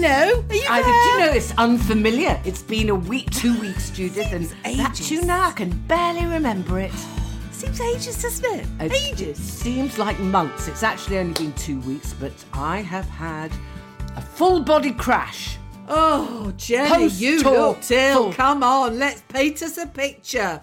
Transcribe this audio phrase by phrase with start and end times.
[0.00, 0.92] Hello, are you I there?
[0.92, 2.40] did you know it's unfamiliar?
[2.44, 4.44] It's been a week, two weeks, Judith, and
[4.76, 5.08] that ages.
[5.08, 6.92] tune now I can barely remember it.
[7.50, 8.66] Seems ages, doesn't it?
[8.78, 9.38] It ages.
[9.38, 10.68] seems like months.
[10.68, 13.50] It's actually only been two weeks, but I have had
[14.16, 15.58] a full body crash.
[15.88, 18.32] Oh, Jenny, you Post-tour looked ill.
[18.34, 20.60] Come on, let's paint us a picture.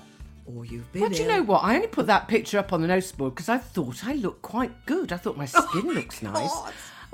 [0.47, 1.61] Oh, you've been Well, do you know what?
[1.61, 4.43] I only put that picture up on the notice board because I thought I looked
[4.43, 5.11] quite good.
[5.11, 6.51] I thought my skin looks oh, nice.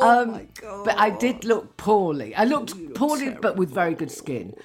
[0.02, 0.28] God.
[0.28, 2.36] Oh my But I did look poorly.
[2.36, 4.56] I looked poorly, but with very good skin.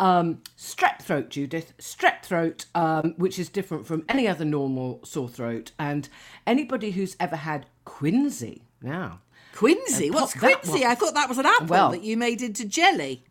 [0.00, 1.72] Um, strep throat, Judith.
[1.78, 5.72] Strep throat, um, which is different from any other normal sore throat.
[5.78, 6.08] And
[6.46, 9.20] anybody who's ever had quinsy now.
[9.54, 10.10] Quincy?
[10.10, 10.84] Uh, What's Quincy?
[10.84, 13.24] I thought that was an apple Well- that you made into jelly.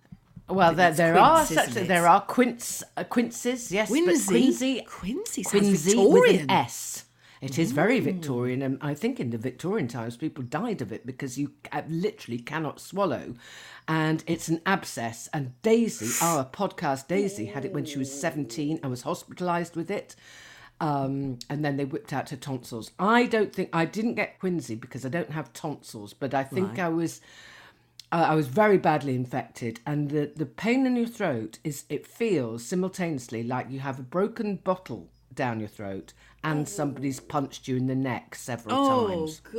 [0.50, 4.28] Well, there, there are such there are quince uh, quinces, yes, Quincy?
[4.28, 7.06] quincy Quincy sounds quincy with an S.
[7.44, 11.06] It is very Victorian, and I think in the Victorian times people died of it
[11.06, 11.52] because you
[11.90, 13.36] literally cannot swallow,
[13.86, 15.28] and it's an abscess.
[15.34, 19.92] And Daisy, our podcast Daisy, had it when she was seventeen and was hospitalised with
[19.92, 20.16] it.
[20.80, 22.92] Um, and then they whipped out her tonsils.
[22.98, 26.80] I don't think I didn't get quinsy because I don't have tonsils, but I think
[26.80, 27.20] I was
[28.14, 32.08] uh, I was very badly infected, and the, the pain in your throat is it
[32.08, 37.78] feels simultaneously like you have a broken bottle down your throat and somebody's punched you
[37.78, 39.42] in the neck several Oh, times.
[39.54, 39.58] Oh,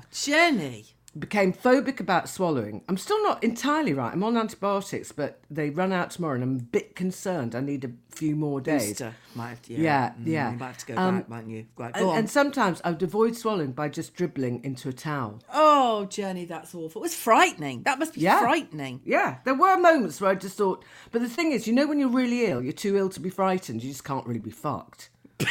[0.00, 0.86] God, Jenny.
[1.18, 2.82] Became phobic about swallowing.
[2.90, 4.12] I'm still not entirely right.
[4.12, 7.54] I'm on antibiotics, but they run out tomorrow, and I'm a bit concerned.
[7.54, 8.88] I need a few more days.
[8.88, 9.14] Booster.
[9.34, 9.80] Might have to, yeah.
[9.80, 10.52] Yeah, Mm, yeah.
[10.52, 11.66] You might have to go Um, back, mightn't you?
[11.78, 12.18] Right, And, on.
[12.18, 15.40] and sometimes I would avoid swallowing by just dribbling into a towel.
[15.54, 17.00] oh, Jenny, that's awful.
[17.00, 17.84] It was frightening.
[17.84, 18.40] That must be Yeah.
[18.40, 19.00] frightening.
[19.06, 21.98] Yeah, there were moments where I just thought, but the thing is, you know, when
[21.98, 23.82] you're really ill, you're too ill to be frightened.
[23.82, 25.08] You just can't really be fucked.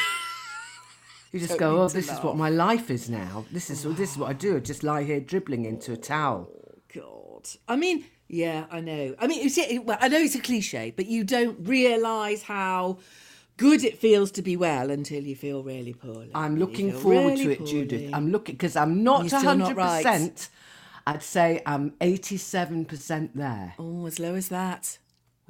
[1.35, 3.45] you just go, oh, this is what my life is now.
[3.51, 4.57] This is this is what I do.
[4.57, 6.49] I just lie here dribbling into a towel.
[6.49, 7.49] Oh, God.
[7.67, 9.15] I mean, yeah, I know.
[9.19, 12.99] I mean, see, well, I know it's a cliche, but you don't realise how
[13.57, 16.31] good it feels to be well until you feel really poorly.
[16.33, 18.13] I'm looking forward really to it, Judith.
[18.13, 19.77] I'm looking because I'm not You're still not 100.
[19.77, 20.03] right.
[20.05, 20.49] percent
[21.07, 23.75] I'd say I'm 87 percent there.
[23.77, 24.97] Oh, as low as that.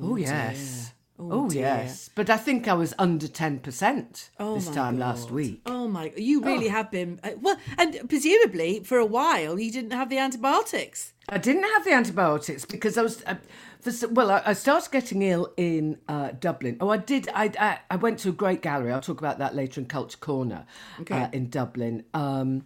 [0.02, 0.26] Oh, oh dear.
[0.26, 0.94] yes.
[1.18, 2.10] Oh, Oh, yes.
[2.14, 5.62] But I think I was under 10% Oh this time last week.
[5.66, 6.12] Oh my!
[6.18, 10.18] You really have been uh, well, and presumably for a while you didn't have the
[10.18, 11.14] antibiotics.
[11.30, 13.36] I didn't have the antibiotics because I was, uh,
[13.80, 16.78] for, well, I, I started getting ill in uh, Dublin.
[16.82, 17.30] Oh, I did.
[17.34, 18.92] I, I I went to a great gallery.
[18.92, 20.66] I'll talk about that later in Culture Corner
[21.10, 22.04] uh, in Dublin.
[22.14, 22.66] Um,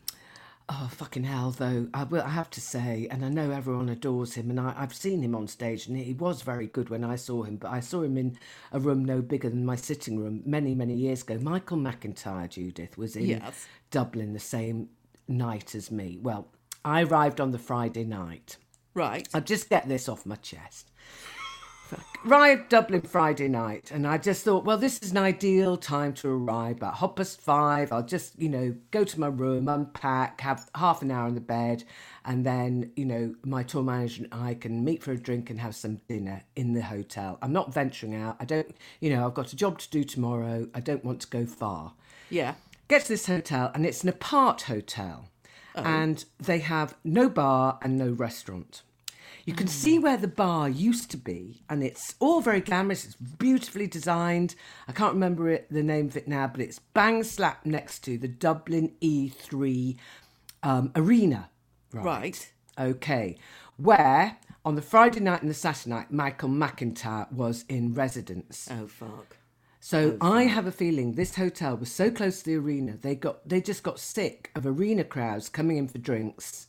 [0.69, 1.88] oh fucking hell, though.
[1.94, 2.22] I will.
[2.22, 5.35] I have to say, and I know everyone adores him, and I, I've seen him
[5.35, 7.57] on stage, and he was very good when I saw him.
[7.57, 8.38] But I saw him in
[8.72, 11.38] a room no bigger than my sitting room many, many years ago.
[11.40, 13.68] Michael McIntyre, Judith, was in Yes.
[13.91, 14.90] Dublin the same
[15.28, 16.18] night as me.
[16.22, 16.47] Well,
[16.86, 18.57] I arrived on the Friday night.
[18.94, 19.28] Right.
[19.34, 20.91] I'll just get this off my chest.
[22.26, 26.30] Arrived Dublin Friday night, and I just thought, well, this is an ideal time to
[26.30, 26.78] arrive.
[26.78, 31.02] About half past five, I'll just, you know, go to my room, unpack, have half
[31.02, 31.86] an hour in the bed,
[32.26, 35.60] and then, you know, my tour manager and I can meet for a drink and
[35.62, 37.38] have some dinner in the hotel.
[37.42, 38.36] I'm not venturing out.
[38.40, 40.68] I don't, you know, I've got a job to do tomorrow.
[40.74, 41.94] I don't want to go far
[42.30, 42.56] Yeah.
[42.90, 45.30] get to this hotel and it's an apart hotel
[45.76, 45.84] oh.
[45.84, 48.82] and they have no bar and no restaurant
[49.46, 53.16] you can see where the bar used to be and it's all very glamorous it's
[53.16, 54.56] beautifully designed
[54.88, 58.18] i can't remember it, the name of it now but it's bang slap next to
[58.18, 59.98] the dublin e3
[60.64, 61.50] um, arena
[61.94, 62.52] Right.
[62.78, 63.38] Okay.
[63.78, 68.68] Where on the Friday night and the Saturday night, Michael McIntyre was in residence.
[68.72, 69.38] Oh fuck.
[69.81, 73.48] So I have a feeling this hotel was so close to the arena, they got
[73.48, 76.68] they just got sick of arena crowds coming in for drinks,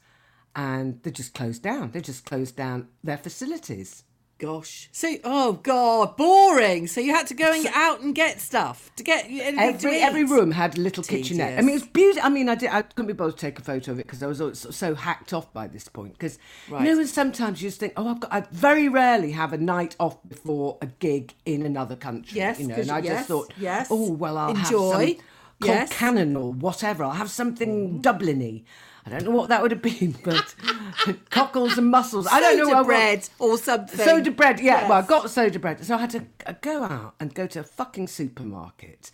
[0.54, 1.92] and they just closed down.
[1.92, 4.04] They just closed down their facilities.
[4.40, 4.88] Gosh.
[4.90, 6.86] So, oh god, boring.
[6.86, 10.00] So you had to go and out and get stuff to get anything to Every
[10.00, 11.58] every room had a little kitchenette.
[11.58, 12.26] I mean, it was beautiful.
[12.26, 12.70] I mean, I did.
[12.70, 14.70] I couldn't be bothered to take a photo of it because I was all so,
[14.70, 16.14] so hacked off by this point.
[16.14, 16.38] Because
[16.70, 16.86] Right.
[16.86, 18.32] you know, and sometimes you just think, oh, I've got.
[18.32, 22.38] I very rarely have a night off before a gig in another country.
[22.38, 23.88] Yes, you know, and I yes, just thought, yes.
[23.90, 24.60] oh well, I'll Enjoy.
[24.62, 25.24] have some
[25.60, 25.92] called Yes.
[25.92, 27.04] Cannon or whatever.
[27.04, 28.02] I'll have something mm.
[28.02, 28.64] Dubliny.
[29.06, 30.54] I don't know what that would have been, but
[31.30, 32.26] cockles and mussels.
[32.26, 32.64] I don't know.
[32.64, 33.98] Soda what- bread or something.
[33.98, 34.88] Soda bread, yeah.
[34.88, 36.26] Well, I got soda bread, so I had to
[36.60, 39.10] go out and go to a fucking supermarket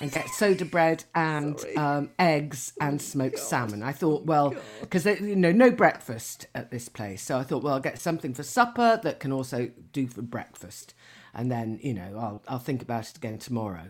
[0.00, 3.82] and get soda bread and um, eggs and smoked salmon.
[3.82, 7.74] I thought, well, because you know, no breakfast at this place, so I thought, well,
[7.74, 10.94] I'll get something for supper that can also do for breakfast,
[11.34, 13.88] and then you know, I'll I'll think about it again tomorrow.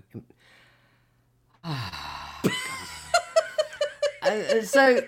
[4.27, 5.01] Uh, so.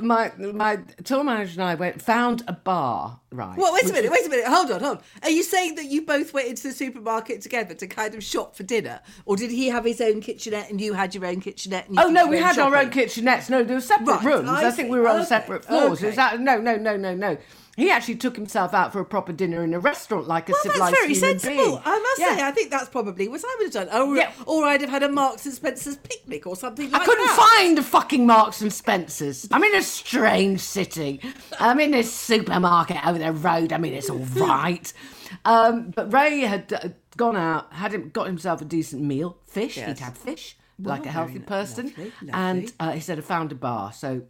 [0.00, 3.58] My my tour manager and I went found a bar right.
[3.58, 4.46] Well, wait a minute, wait a minute.
[4.46, 5.02] Hold on, hold on.
[5.24, 8.54] Are you saying that you both went into the supermarket together to kind of shop
[8.54, 11.88] for dinner, or did he have his own kitchenette and you had your own kitchenette?
[11.88, 13.50] And you Oh no, we had our own kitchenettes.
[13.50, 14.48] No, there were separate Right, rooms.
[14.48, 16.02] I I, think we were on Okay, separate floors.
[16.02, 16.14] Okay.
[16.14, 17.36] that, no, no, no, no, no.
[17.78, 20.62] He actually took himself out for a proper dinner in a restaurant like a Well,
[20.62, 21.56] civilized that's very human sensible.
[21.64, 21.82] being.
[21.84, 22.36] I must Yeah.
[22.36, 24.00] say, I think that's probably what I would have done.
[24.02, 24.32] Or, Yeah.
[24.46, 27.00] or I'd have had a Marks and Spencer's picnic or something like that.
[27.02, 27.54] I couldn't that.
[27.56, 29.46] find a fucking Marks and Spencers.
[29.52, 31.20] I'm in a strange city.
[31.60, 33.72] I'm in this supermarket over the road.
[33.72, 34.92] I mean, it's all right.
[35.44, 39.76] Um, but Ray had uh, gone out, had him, got himself a decent meal, fish.
[39.76, 39.86] Yes.
[39.98, 41.86] He'd had fish, like a healthy person.
[41.96, 42.74] lovely, And lovely.
[42.80, 43.92] uh, he said, I found a bar.
[43.92, 44.22] So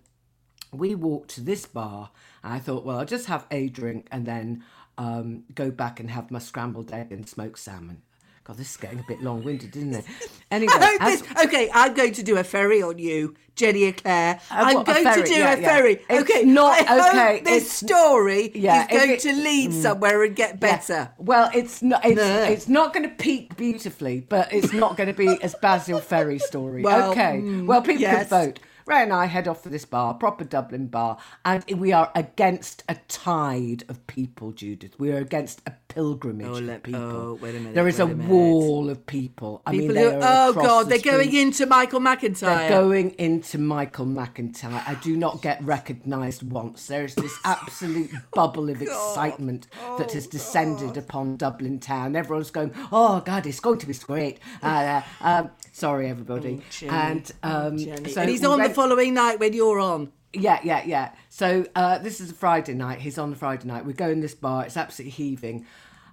[0.72, 2.10] we walked to this bar
[2.42, 4.64] and I thought, well, I'll just have a drink and then
[4.96, 8.02] um, go back and have my scrambled egg and smoked salmon.
[8.44, 10.04] God, this is getting a bit long winded, isn't it?
[10.50, 14.40] Anyway, as- this, okay, I'm going to do a ferry on you, Jenny Eclair.
[14.50, 15.68] I'm what, going to do Yeah, a yeah.
[15.68, 16.00] ferry.
[16.08, 20.24] It's okay, not- okay, this it's- story Yeah, is going if to it- lead somewhere
[20.24, 21.10] and get better.
[21.18, 22.02] Well, it's not.
[22.06, 22.42] It's, No.
[22.44, 26.38] it's not going to peak beautifully, but it's not going to be as Basil Ferry
[26.38, 26.82] story.
[26.82, 27.42] Well, okay.
[27.44, 28.30] mm, well, people yes.
[28.30, 28.60] can vote.
[28.88, 32.84] Ray and I head off for this bar, proper Dublin bar, and we are against
[32.88, 34.98] a tide of people, Judith.
[34.98, 37.00] We are against a pilgrimage Oh, of people.
[37.02, 39.60] oh, wait a minute, There is a a wall of people.
[39.66, 42.40] I People mean, who, oh God, the they're going into Michael McIntyre.
[42.40, 44.82] They're going into Michael McIntyre.
[44.86, 46.86] I do not get recognised once.
[46.86, 49.66] There is this absolute bubble of excitement
[49.98, 52.16] that has descended upon Dublin town.
[52.16, 56.62] Everyone's going, "Oh God, it's going to be great." Uh, um, sorry, everybody.
[56.70, 56.90] Jenny.
[56.92, 58.10] and um, Jenny.
[58.10, 60.12] so and he's on the following night when you're on.
[60.32, 61.10] yeah, yeah, yeah.
[61.30, 63.00] So uh, this is a Friday night.
[63.00, 63.84] He's on the Friday night.
[63.84, 64.64] We go in this bar.
[64.64, 65.66] It's absolutely heaving.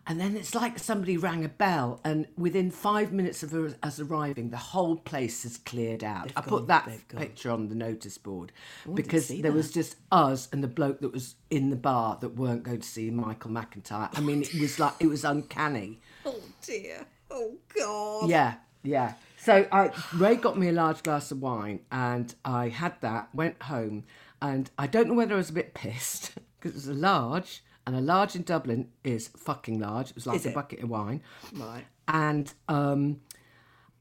[0.07, 3.53] And then it's like somebody rang a bell, and within five minutes of
[3.83, 6.31] us arriving, the whole place has cleared out.
[6.35, 7.21] I gone, put that they've gone.
[7.21, 8.51] picture on the notice board
[8.87, 12.29] Oh, because there was just us and the bloke that was in the bar that
[12.35, 14.09] weren't going to see Michael McIntyre.
[14.15, 15.99] I mean, it was like it was uncanny.
[16.27, 17.05] Oh dear.
[17.29, 18.29] Oh God.
[18.29, 19.13] Yeah, yeah.
[19.45, 23.29] So I, Ray got me a large glass of wine, and I had that.
[23.33, 24.03] Went home,
[24.41, 27.63] and I don't know whether I was a bit pissed because it was a large,
[27.85, 30.09] and a large in Dublin is fucking large.
[30.09, 30.55] It was like Is a it?
[30.55, 31.21] bucket of wine,
[31.53, 31.85] Right.
[32.07, 33.21] and um,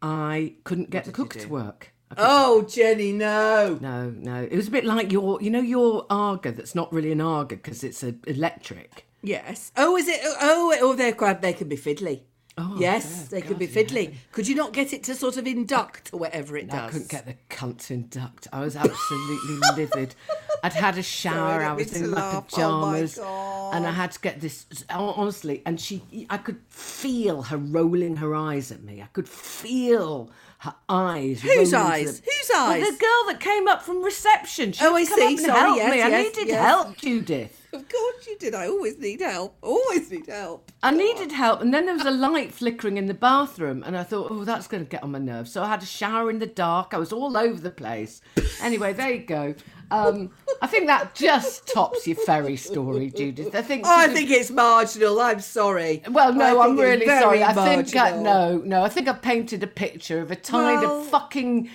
[0.02, 1.48] I couldn't get the did you cook to do?
[1.48, 1.92] work.
[2.10, 3.78] I couldn't- Oh Jenny, no.
[3.80, 4.42] No, no.
[4.50, 7.56] It was a bit like your, you know, your Aga that's not really an Aga
[7.56, 9.06] because it's a electric.
[9.22, 9.72] Yes.
[9.76, 10.20] Oh, is it?
[10.22, 11.40] Oh, oh, they're quite.
[11.40, 12.22] They can be fiddly.
[12.56, 13.82] Oh, yes, yeah, they could God, be yeah.
[13.82, 14.14] fiddly.
[14.30, 16.88] Could you not get it to sort of induct or whatever it does?
[16.88, 18.46] I couldn't get the cunt to induct.
[18.52, 20.14] I was absolutely livid.
[20.62, 21.60] I'd had a shower.
[21.60, 22.20] don't I was in my.
[22.20, 24.66] Oh, my pajamas, and I had to get this.
[24.88, 29.02] Honestly, and she, I could feel her rolling her eyes at me.
[29.02, 30.30] I could feel
[30.64, 31.40] her eyes.
[31.42, 32.20] Whose eyes?
[32.20, 32.84] the- Whose Well, eyes?
[32.86, 34.72] the girl that came up from reception.
[34.72, 35.12] She Oh, I see.
[35.12, 36.02] up and Sorry, help yes, me.
[36.02, 36.64] I needed yes.
[36.66, 37.60] help, Judith.
[37.74, 38.54] Of course you did.
[38.54, 39.56] I always need help.
[39.60, 40.70] Always need help.
[40.84, 44.04] I needed help, and then there was a light flickering in the bathroom, and I
[44.04, 45.50] thought, oh, that's going to get on my nerves.
[45.50, 46.94] So I had a shower in the dark.
[46.94, 48.20] I was all over the place.
[48.62, 49.56] Anyway, there you go.
[49.94, 53.54] Um, I think that just tops your ferry story, Judith.
[53.54, 53.84] I think.
[53.86, 55.20] Oh, I think it's marginal.
[55.20, 56.02] I'm sorry.
[56.10, 57.42] Well, no, I I'm really sorry.
[57.42, 58.22] I think I, marginal.
[58.22, 58.82] no, no.
[58.82, 61.70] I think I painted a picture of a tide Well- of fucking,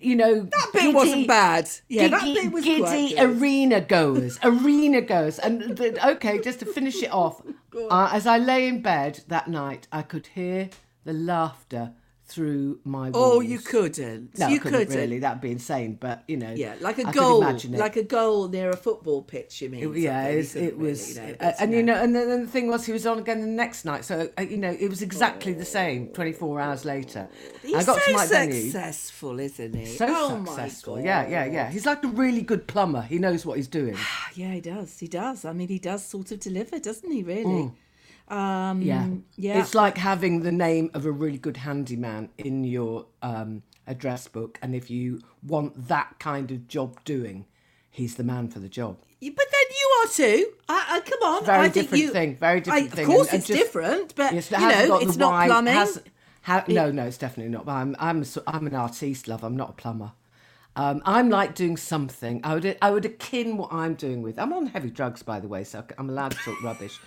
[0.00, 1.68] you know, That bit wasn't bad.
[1.88, 7.02] Yeah, that bit was giddy arena goers, arena goers, and the, okay, just to finish
[7.02, 7.40] it off,
[7.90, 10.68] uh, as I lay in bed that night, I could hear
[11.04, 11.92] the laughter
[12.34, 13.36] through my walls.
[13.36, 14.38] Oh, you couldn't.
[14.38, 15.18] No, you I couldn't really.
[15.20, 15.96] That'd be insane.
[16.00, 17.70] But you know, Yeah, like a I goal, it.
[17.70, 19.62] like a goal near a football pitch.
[19.62, 19.94] You mean?
[19.94, 22.42] yeah, it was, couldn't it was really, you know, uh, and you know, and then
[22.42, 24.04] the thing was, he was on again the next night.
[24.04, 26.08] So uh, you know, it was exactly the same.
[26.08, 27.28] Twenty four hours later,
[27.62, 28.60] He's I got so to my venue.
[28.62, 29.86] successful, isn't he?
[29.86, 31.04] So oh my successful, God.
[31.04, 31.70] yeah, yeah, yeah.
[31.70, 33.02] He's like a really good plumber.
[33.02, 33.96] He knows what he's doing.
[34.36, 34.98] Yeah, he does.
[34.98, 35.44] He does.
[35.44, 37.22] I mean, he does sort of deliver, doesn't he?
[37.22, 37.70] Really.
[38.28, 39.08] Um, Yeah.
[39.36, 39.60] yeah.
[39.60, 44.58] It's like having the name of a really good handyman in your um, address book.
[44.62, 47.46] And if you want that kind of job doing,
[47.90, 48.96] he's the man for the job.
[49.20, 50.52] But then you are too.
[50.68, 51.44] I, I, come on.
[51.46, 53.48] Very I think different you, thing, very different I, thing, Of course, and- and it's
[53.48, 55.74] just- different, but Yes, you know, it's not plumbing.
[56.42, 57.64] How, no, no, it's definitely not.
[57.64, 59.42] But I'm, I'm, I'm an artiste, love.
[59.44, 60.12] I'm not a plumber.
[60.76, 62.40] Um, I'm like doing something.
[62.44, 64.38] I would, I would akin what I'm doing with.
[64.38, 66.98] I'm on heavy drugs, by the way, so I'm allowed to talk rubbish.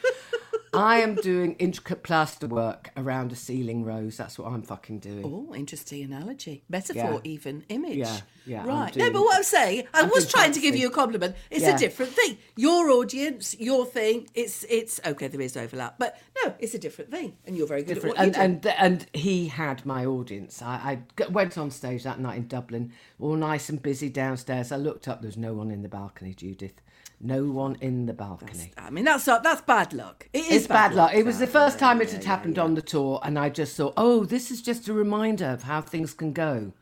[0.73, 4.17] I am doing intricate plaster work around a ceiling rose.
[4.17, 5.23] That's what I'm fucking doing.
[5.25, 6.63] Oh, interesting analogy.
[6.69, 7.31] Metaphor, Yeah.
[7.31, 7.97] even image.
[7.97, 8.95] Yeah, yeah, Right.
[8.95, 11.35] no, but what I'm saying, I I'm was trying to give you a compliment.
[11.49, 11.75] It's Yeah.
[11.75, 12.37] a different thing.
[12.55, 14.27] Your audience, your thing.
[14.33, 15.27] It's it's okay.
[15.27, 18.17] There is overlap, but no, it's a different thing, and you're very good different.
[18.17, 18.69] at what And, you do.
[18.77, 20.61] and and he had my audience.
[20.61, 24.71] I went on stage that night in Dublin, all nice and busy downstairs.
[24.71, 25.21] I looked up.
[25.21, 26.81] There was no one in the balcony, Judith.
[27.19, 28.73] No one in the balcony.
[28.77, 30.29] I mean, that's not, that's bad luck.
[30.33, 31.13] It is It's bad luck.
[31.15, 32.63] It was the first Yeah, time it had yeah, happened yeah.
[32.63, 35.81] on the tour, and I just thought, oh, this is just a reminder of how
[35.81, 36.73] things can go.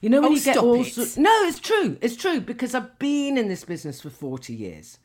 [0.00, 0.92] You know when Oh, you get all it.
[0.92, 1.16] sorts.
[1.16, 1.98] No, it's true.
[2.00, 4.98] It's true because I've been in this business for forty years,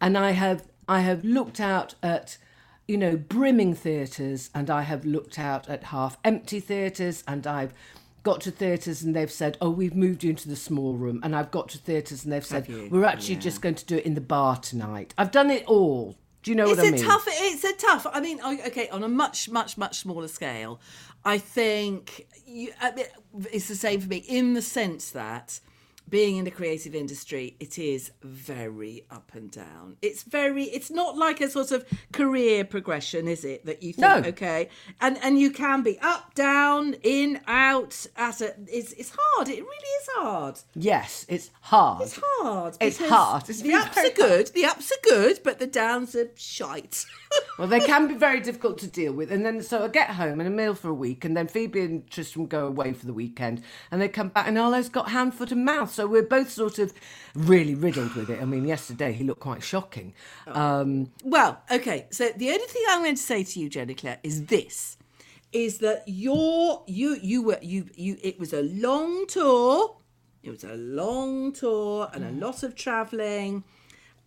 [0.00, 2.38] and I have I have looked out at
[2.86, 7.74] you know brimming theatres, and I have looked out at half empty theatres, and I've
[8.22, 11.34] got to theatres and they've said, "Oh, we've moved you into the small room," and
[11.34, 14.14] I've got to theatres and they've said, "We're actually just going to do it in
[14.14, 16.16] the bar tonight." I've done it all.
[16.42, 16.94] Do you know It's what I a mean?
[16.94, 17.24] It's a tough.
[17.26, 18.06] It's a tough.
[18.12, 20.80] I mean, okay, on a much, much, much smaller scale,
[21.24, 23.06] I think you, I mean,
[23.52, 25.60] it's the same for me in the sense that
[26.08, 29.96] being in the creative industry, it is very up and down.
[30.02, 30.64] It's very.
[30.64, 33.66] It's not like a sort of career progression, is it?
[33.66, 34.28] That you think, No.
[34.28, 34.68] okay,
[35.00, 38.06] and and you can be up, down, in, out.
[38.16, 39.48] At a, it's it's hard.
[39.48, 40.60] It really is hard.
[40.74, 42.02] Yes, it's hard.
[42.02, 42.76] It's hard.
[42.80, 43.48] It's hard.
[43.48, 44.48] It's the ups are good.
[44.48, 47.04] The ups are good, but the downs are shite.
[47.58, 49.32] Well, they can be very difficult to deal with.
[49.32, 51.80] And then, so I get home and a meal for a week, and then Phoebe
[51.80, 55.34] and Tristram go away for the weekend, and they come back, and Arlo's got hand,
[55.34, 55.92] foot, and mouth.
[55.92, 56.92] So we're both sort of
[57.34, 58.40] really riddled with it.
[58.40, 60.14] I mean, yesterday he looked quite shocking.
[60.46, 62.06] Um, Well, okay.
[62.10, 64.96] So the only thing I'm going to say to you, Jenny Eclair, is this:
[65.52, 68.18] is that your you you were you you.
[68.22, 69.96] It was a long tour.
[70.42, 73.64] It was a long tour and a lot of travelling,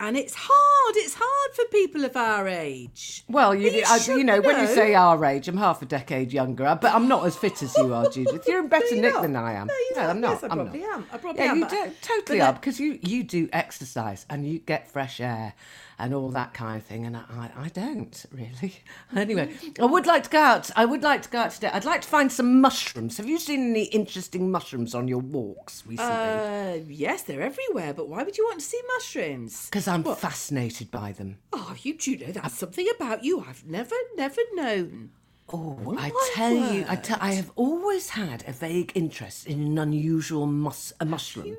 [0.01, 0.96] and it's hard.
[0.98, 3.24] It's hard for people of our age.
[3.29, 6.34] well, you, You I, you know, when you say our age, I'm half a decade
[6.34, 8.46] younger, but I'm not as fit as you are, Judith.
[8.48, 9.22] You're in better nick not.
[9.22, 9.67] than I am.
[9.67, 10.10] No, you're not.
[10.10, 10.31] I'm not.
[10.31, 10.93] Yes, I I'm probably not.
[10.93, 11.05] am.
[11.13, 14.58] I probably yeah, am, you do, totally are because you you do exercise and you
[14.60, 15.53] get fresh air
[16.01, 18.75] and all that kind of thing, and I, I, don't really.
[19.15, 20.72] Anyway, I would like to go out.
[20.75, 21.70] I would like to go out today.
[21.72, 23.17] I'd like to find some mushrooms.
[23.17, 26.12] Have you seen any interesting mushrooms on your walks recently?
[26.12, 27.93] Uh, yes, they're everywhere.
[27.93, 29.67] But why would you want to see mushrooms?
[29.67, 31.38] Because I'm fascinated by them.
[31.53, 35.12] Oh, you do know that's something about you I've never, never known.
[35.53, 39.62] Oh, I my tell you, I tell, I have always had a vague interest in
[39.62, 41.57] an unusual mus- a mushroom.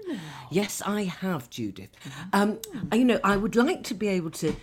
[0.50, 1.90] Yes, I have, Judith.
[2.32, 2.58] Um,
[2.92, 4.56] you know, I would like to be able to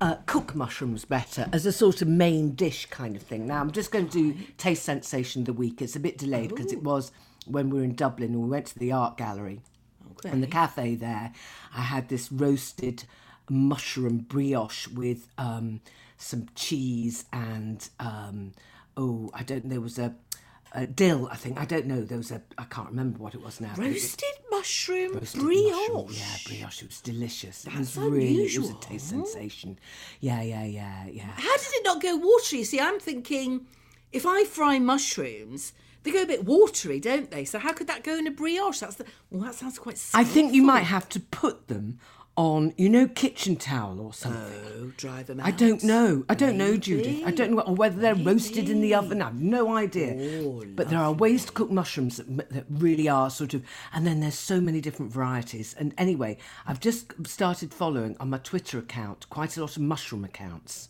[0.00, 3.46] uh, cook mushrooms better as a sort of main dish kind of thing.
[3.46, 5.82] Now, I'm just going to do Taste Sensation of the Week.
[5.82, 7.12] It's a bit delayed because it was
[7.46, 9.60] when we were in Dublin and we went to the art gallery.
[10.24, 11.32] And the cafe there,
[11.74, 13.04] I had this roasted
[13.50, 15.80] mushroom brioche with um,
[16.20, 18.52] some cheese and um,
[18.96, 19.68] oh, I don't.
[19.68, 20.14] There was a,
[20.74, 21.28] a dill.
[21.30, 22.02] I think I don't know.
[22.02, 22.42] There was a.
[22.58, 23.72] I can't remember what it was now.
[23.72, 25.72] it was Roasted mushroom roasted brioche.
[25.72, 26.06] mushroom.
[26.10, 26.82] Yeah, brioche.
[26.82, 27.66] It was delicious.
[27.66, 28.44] it was That's really.
[28.44, 29.78] It was a taste sensation.
[30.20, 31.30] Yeah, yeah, yeah, yeah.
[31.36, 32.64] How did it not go watery?
[32.64, 33.66] See, I'm thinking
[34.12, 35.72] if I fry mushrooms,
[36.02, 37.44] they go a bit watery, don't they?
[37.44, 38.80] So how could that go in a brioche?
[38.80, 39.06] That's the.
[39.30, 40.00] Well, that sounds quite.
[40.14, 41.98] I think you might have to put them
[42.36, 44.62] on, you know, kitchen towel or something.
[44.78, 45.46] Oh, dry them out.
[45.46, 46.24] I don't know.
[46.28, 47.22] I don't know, Judith.
[47.26, 49.20] I don't know or whether they're roasted in the oven.
[49.20, 50.14] I've no idea.
[50.42, 54.06] Oh, but there are ways to cook mushrooms that, that really are sort of, and
[54.06, 55.74] then there's so many different varieties.
[55.78, 60.24] And anyway, I've just started following on my Twitter account quite a lot of mushroom
[60.24, 60.88] accounts.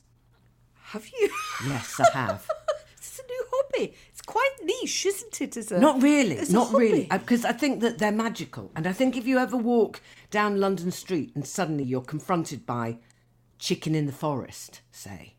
[0.90, 1.30] Have you?
[1.66, 2.48] Yes, I have.
[2.96, 3.94] it's a new hobby.
[4.08, 5.56] It's quite niche, isn't it?
[5.56, 8.70] As a, Not really, not really, because uh, I think that they're magical.
[8.74, 12.98] And I think if you ever walk down London Street and suddenly you're confronted by
[13.58, 15.34] chicken in the forest, say,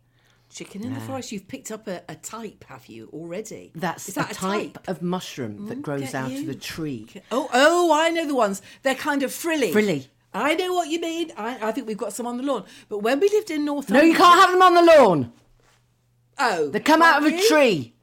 [0.54, 1.32] Chicken in the uh, forest.
[1.32, 3.72] You've picked up a, a type, have you already?
[3.74, 6.44] that's Is a that type, of mushroom that mm, grows out you.
[6.44, 7.08] of a tree.
[7.32, 8.62] Oh, oh, I know the ones.
[8.84, 9.72] They're kind of frilly.
[9.72, 10.08] Frilly.
[10.34, 11.32] I know what you mean.
[11.38, 12.66] I, I think we've got some on the lawn.
[12.90, 15.32] But when we lived in North No, you can't have them on the lawn.
[16.38, 17.94] Oh, They come out of a tree.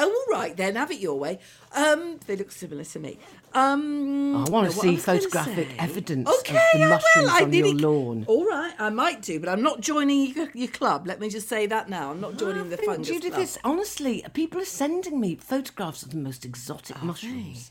[0.00, 0.76] Oh, all right then.
[0.76, 1.38] Have it your way.
[1.74, 3.18] Um, they look similar to me.
[3.52, 6.84] Um, I want to what see I was gonna photographic evidence okay, of the I
[6.84, 6.88] will.
[6.90, 8.24] mushrooms I on your lawn.
[8.28, 11.06] All right, I might do, but I'm not joining your, your club.
[11.06, 12.10] Let me just say that now.
[12.12, 13.42] I'm not joining I the fungus Judith, club.
[13.42, 17.70] it's, honestly, people are sending me photographs of the most exotic mushrooms.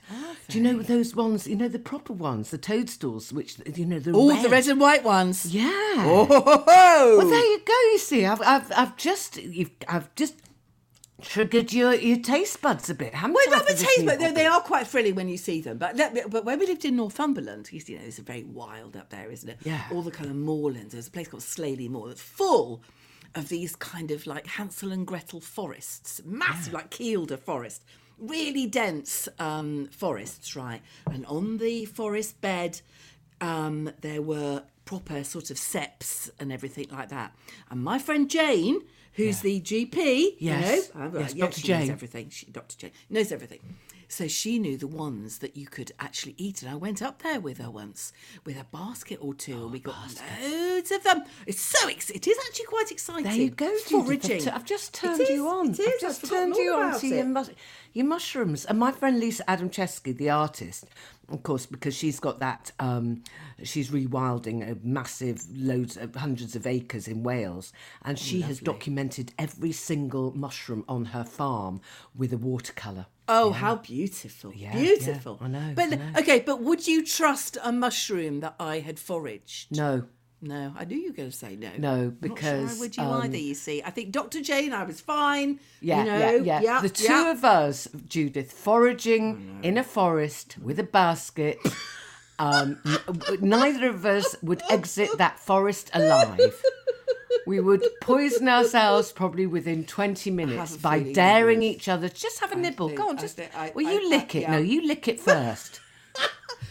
[0.49, 1.47] Do you know those ones?
[1.47, 4.79] You know the proper ones, the toadstools, which you know the Oh, the red and
[4.81, 5.45] white ones.
[5.53, 5.69] Yeah.
[5.99, 7.17] Oh, ho, ho, ho.
[7.17, 7.73] Well, there you go.
[7.91, 10.35] You see, I've, I've, I've just, you've, I've just
[11.21, 14.61] triggered your, your taste buds a bit, haven't Well, not the taste, but they, are
[14.61, 15.77] quite thrilling when you see them.
[15.77, 19.09] But let me- but when we lived in Northumberland, you know, it's very wild up
[19.09, 19.57] there, isn't it?
[19.63, 19.83] Yeah.
[19.91, 20.93] All the kind of moorlands.
[20.93, 22.81] There's a place called Slaley Moor that's full
[23.35, 27.83] of these kind of like Hansel and Gretel forests, massive, like Kielder forest,
[28.17, 30.81] really dense um, forests, right?
[31.11, 32.81] And on the forest bed,
[33.41, 37.35] um, there were proper sort of ceps and everything like that.
[37.69, 38.81] And my friend Jane,
[39.25, 40.89] who's the GP, Yes.
[40.93, 41.59] you know, Yes, yeah, Dr.
[41.59, 42.29] she knows everything.
[42.29, 42.77] She, Dr.
[42.77, 43.59] Jane knows everything.
[44.11, 47.39] So she knew the ones that you could actually eat, and I went up there
[47.39, 48.11] with her once
[48.43, 49.95] with a basket or two, and we got
[50.41, 51.21] loads of them.
[51.45, 53.23] It's so ex- it is actually quite exciting.
[53.25, 53.71] There you go.
[53.85, 54.37] Foraging.
[54.37, 55.69] I've, t- I've just turned is, you on.
[55.69, 55.87] It is.
[55.93, 57.51] I've just I've turned you on to your, mus-
[57.93, 58.65] your mushrooms.
[58.65, 60.85] And my friend Lisa Adamczewski, the artist,
[61.31, 63.23] of course, because she's got that, um,
[63.63, 67.71] she's rewilding a massive loads of hundreds of acres in Wales,
[68.03, 71.81] and she has documented every single mushroom on her farm
[72.15, 73.05] with a watercolour.
[73.27, 74.51] Oh, how beautiful!
[74.55, 75.37] Yeah, beautiful.
[75.39, 76.19] yeah, I know, But I know.
[76.19, 79.75] okay, but would you trust a mushroom that I had foraged?
[79.75, 80.05] No,
[80.41, 81.69] No, I knew you were going to say no.
[81.77, 83.37] No, because, sure I would you um, either.
[83.37, 84.41] You see, I think Dr.
[84.41, 85.59] Jane, I was fine.
[85.81, 90.79] Yeah, you know, yeah, yeah, The two of us, Judith, foraging in a forest with
[90.79, 91.59] a basket.
[92.39, 92.79] Um,
[93.41, 96.61] neither of us would exit that forest alive.
[97.45, 102.07] We would poison ourselves probably within 20 minutes by daring each other.
[102.07, 102.87] Just have a nibble.
[102.89, 103.35] think- Go on, I just.
[103.37, 104.41] think I- well, I- you I- lick it.
[104.43, 104.51] yeah.
[104.51, 105.81] No, you lick it first.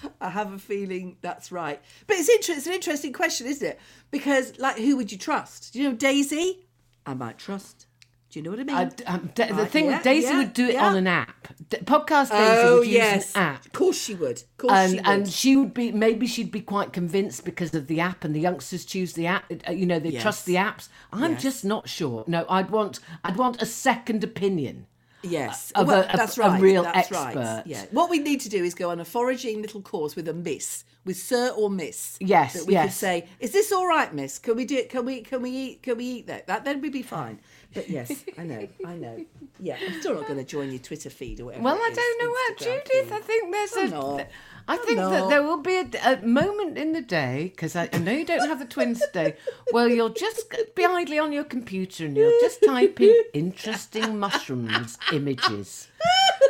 [0.20, 1.80] I have a feeling that's right.
[2.06, 3.78] But it's inter- it's an interesting question, isn't it?
[4.10, 5.72] Because, like, who would you trust?
[5.72, 6.66] Do you know Daisy?
[7.06, 7.86] I might trust.
[8.30, 8.76] Do you know what I mean?
[8.76, 10.86] I, um, da- the Right, thing yeah, with Daisy yeah, would do it yeah.
[10.86, 11.48] on an app.
[11.70, 13.64] D- Podcast Daisy oh would use yes, an app.
[13.64, 14.36] of course she would.
[14.42, 15.06] Of course and she would.
[15.06, 18.40] and she would be maybe she'd be quite convinced because of the app and the
[18.40, 21.42] youngsters choose the app uh, you know they trust the apps i'm Yes.
[21.42, 24.86] just not sure no i'd want i'd want a second opinion
[25.22, 26.60] Yes, of well, a- a- that's a right.
[26.60, 27.36] real that's Right.
[27.36, 27.62] expert.
[27.66, 27.84] Yeah.
[27.90, 30.84] What we need to do is go on a foraging little course with a miss,
[31.04, 32.16] with Sir or Miss.
[32.20, 34.38] Yes, That we could say, "Is this all right, Miss?
[34.38, 34.88] Can we do it?
[34.90, 35.22] Can we?
[35.22, 35.82] Can we eat?
[35.82, 36.46] Can we eat that?
[36.46, 37.40] That then we'd be fine."
[37.74, 39.24] But yes, I know, I know.
[39.60, 41.64] Yeah, I'm still not going to join your Twitter feed or whatever.
[41.64, 43.12] well i is, don't know what judith feed.
[43.12, 44.26] i think there's I'm a not.
[44.70, 47.98] I think that there will be a, a moment in the day because I, I
[47.98, 49.36] know you don't have the twins today.
[49.72, 54.96] Well, you'll just be idly on your computer and you'll just type in interesting mushrooms
[55.12, 55.88] images.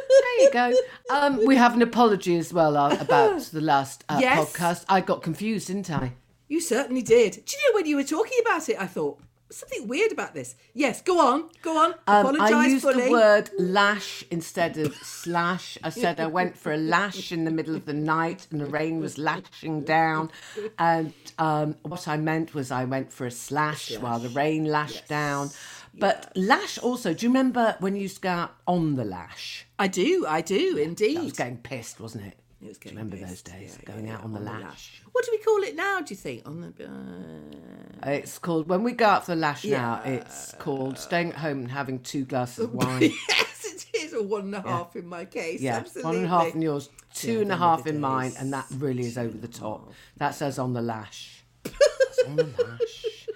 [0.09, 0.73] There you go.
[1.11, 4.39] Um, we have an apology as well uh, about the last uh, Yes.
[4.53, 4.85] podcast.
[4.89, 6.13] I got confused, didn't I?
[6.49, 7.33] You certainly did.
[7.45, 8.77] Do you know when you were talking about it?
[8.81, 9.19] I thought
[9.51, 10.55] something weird about this.
[10.75, 11.95] Yes, go on, go on.
[12.07, 13.05] Um, Apologise I used fully.
[13.05, 15.79] the word lash instead of slash.
[15.83, 18.67] I said I went for a lash in the middle of the night and the
[18.67, 20.31] rain was lashing down.
[20.79, 25.09] And um, what I meant was I went for a slash, while the rain lashed
[25.09, 25.51] down.
[25.95, 29.67] But lash also, do you remember when you used to go out on the lash?
[29.79, 31.17] I do, I do indeed.
[31.17, 32.39] That was getting pissed, wasn't it?
[32.61, 33.79] It was do you getting remember those days?
[33.81, 35.01] yeah, going yeah, out on, the, lash.
[35.13, 36.01] What do we call it now?
[36.01, 36.87] Do you think on the?
[36.87, 38.11] Uh...
[38.11, 41.59] It's called, when we go out for the lash now, it's called staying at home
[41.59, 43.13] and having two glasses of wine.
[43.29, 45.61] yes, it is a one and a half in my case.
[45.61, 46.05] Yeah, absolutely.
[46.05, 48.67] one and a half in yours, two Yeah, and a half in mine, and that
[48.77, 49.93] really is over the top.
[50.17, 51.45] That says on the lash.
[52.27, 53.27] On the lash.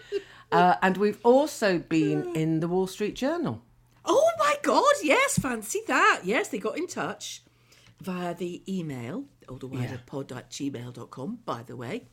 [0.50, 3.62] Uh, and we've also been in the Wall Street Journal.
[4.04, 4.92] Oh my God!
[5.02, 6.22] Yes, fancy that.
[6.24, 7.42] Yes, they got in touch
[8.02, 12.06] via the email olderwiderpod at gmail.com, by the way,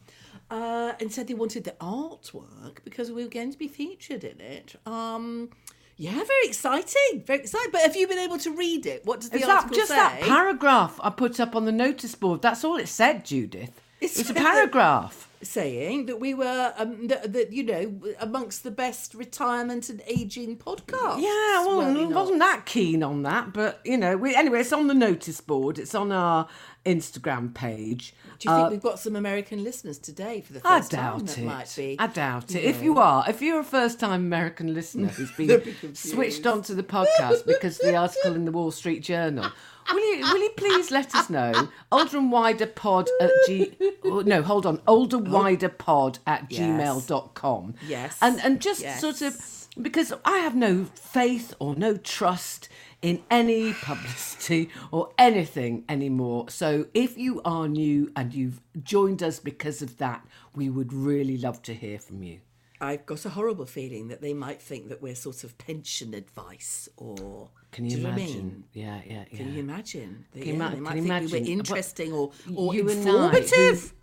[0.50, 4.40] uh, and said they wanted the artwork because we were going to be featured in
[4.40, 4.76] it.
[4.86, 5.50] Um,
[5.98, 7.72] yeah, very exciting, very exciting.
[7.72, 9.06] But have you been able to read it?
[9.06, 9.96] What does the Is that article just say?
[9.96, 12.42] that paragraph I put up on the notice board?
[12.42, 13.82] That's all it said, Judith.
[14.00, 15.29] It It's a paragraph.
[15.42, 20.58] Saying that we were um, that, that you know amongst the best retirement and aging
[20.58, 21.22] podcasts.
[21.22, 22.12] Yeah, well, we I not?
[22.14, 24.60] wasn't that keen on that, but you know, we anyway.
[24.62, 25.80] It's on the notice board.
[25.80, 26.48] It's on our
[26.86, 28.14] Instagram page.
[28.40, 31.00] Do you think we've got some American listeners today for the Uh, first time?
[31.00, 31.44] I doubt That it.
[31.46, 31.96] might be.
[32.00, 32.64] I doubt it.
[32.64, 35.62] If you are, if you're a first-time American listener who's been
[35.94, 39.52] switched onto the podcast because of the article in the Wall Street Journal,
[39.92, 41.68] will you will you please let us know?
[41.92, 43.74] Older and wider pod at g.
[44.06, 44.82] oh, No, hold on.
[44.88, 46.60] Older wider pod at Yes.
[46.62, 47.76] gmail.com.
[47.88, 48.18] Yes.
[48.22, 49.02] And and just Yes.
[49.02, 49.36] sort of
[49.82, 52.68] because I have no faith or no trust
[53.02, 56.50] in any publicity or anything anymore.
[56.50, 61.38] So if you are new and you've joined us because of that, we would really
[61.38, 62.40] love to hear from you.
[62.82, 66.88] I've got a horrible feeling that they might think that we're sort of pension advice
[66.98, 67.50] or.
[67.72, 68.36] Can you do know I imagine?
[68.36, 68.64] mean?
[68.74, 69.38] Yeah, yeah, yeah.
[69.38, 70.26] Can you imagine?
[70.34, 71.44] They, Can you yeah, ima- they might you think we imagine?
[71.46, 73.94] were interesting or, or you informative.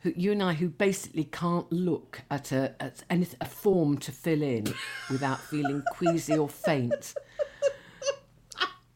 [0.00, 4.12] Who, you and I, who basically can't look at a at any, a form to
[4.12, 4.72] fill in
[5.10, 7.14] without feeling queasy or faint.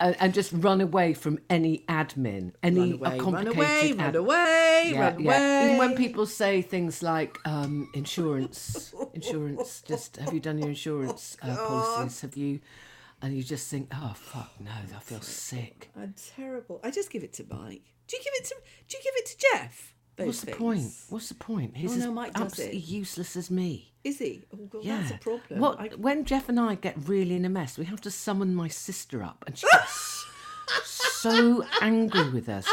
[0.00, 3.92] and, and just run away from any admin, any Run away, a run complicated away,
[4.04, 5.26] run away, Yeah, run yeah.
[5.26, 5.64] away.
[5.66, 11.36] Even when people say things like um, insurance, insurance, just have you done your insurance
[11.42, 12.20] uh, policies?
[12.22, 12.60] Have you?
[13.20, 15.90] And you just think, oh fuck no, I feel sick.
[15.96, 16.80] I'm terrible.
[16.82, 17.82] I just give it to Mike.
[18.08, 18.56] Do you give it to?
[18.88, 19.91] Do you give it to Jeff?
[20.16, 20.92] What's the point?
[21.08, 21.76] What's the point?
[21.76, 22.84] He's Oh, as no, Mike does absolutely it.
[22.88, 23.92] useless as me.
[24.04, 24.42] Is he?
[24.52, 24.98] Oh god, Yeah.
[25.00, 25.60] that's a problem.
[25.60, 28.54] What, I- When Jeff and I get really in a mess, we have to summon
[28.54, 30.26] my sister up, and she gets
[30.84, 32.68] so angry with us.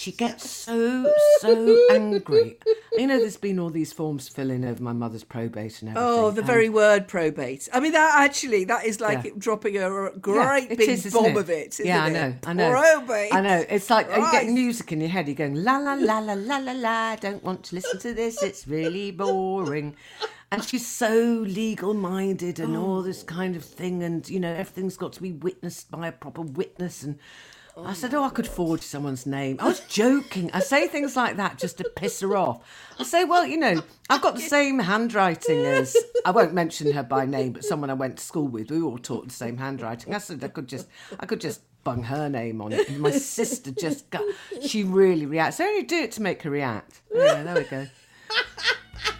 [0.00, 2.56] She gets so so angry.
[2.96, 6.24] You know, there's been all these forms filling over my mother's probate and oh, everything.
[6.24, 7.68] Oh, the and- very word probate.
[7.70, 9.32] I mean, that actually, that is like Yeah.
[9.36, 11.74] dropping a great it big is, bomb of it.
[11.74, 12.12] Isn't yeah, I it?
[12.14, 12.70] know, I know.
[12.70, 13.34] Probate.
[13.34, 13.62] I know.
[13.68, 15.28] It's like you get music in your head.
[15.28, 17.16] You're going la la la la la la la.
[17.16, 18.42] Don't want to listen to this.
[18.42, 19.96] It's really boring.
[20.50, 22.86] And she's so legal minded and oh.
[22.86, 26.12] all this kind of thing, and you know everything's got to be witnessed by a
[26.12, 27.02] proper witness.
[27.02, 27.18] And
[27.82, 29.56] Oh I said, oh, I could forge someone's name.
[29.58, 30.50] I was joking.
[30.52, 32.60] I say things like that just to piss her off.
[32.98, 37.02] I say, well, you know, I've got the same handwriting as I won't mention her
[37.02, 38.70] by name, but someone I went to school with.
[38.70, 40.14] We all taught the same handwriting.
[40.14, 40.88] I said I could just,
[41.18, 42.86] I could just bung her name on it.
[42.88, 44.24] And my sister just got,
[44.60, 45.58] she really reacts.
[45.58, 47.00] I only do it to make her react.
[47.14, 47.86] Yeah, there we go.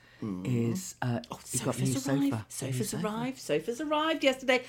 [0.45, 1.19] is uh,
[1.51, 2.11] you've got a new Sofa's sofa.
[2.11, 2.31] arrived.
[2.33, 3.05] A new Sofa's sofa.
[3.07, 3.39] arrived.
[3.39, 4.63] Sofa's arrived yesterday,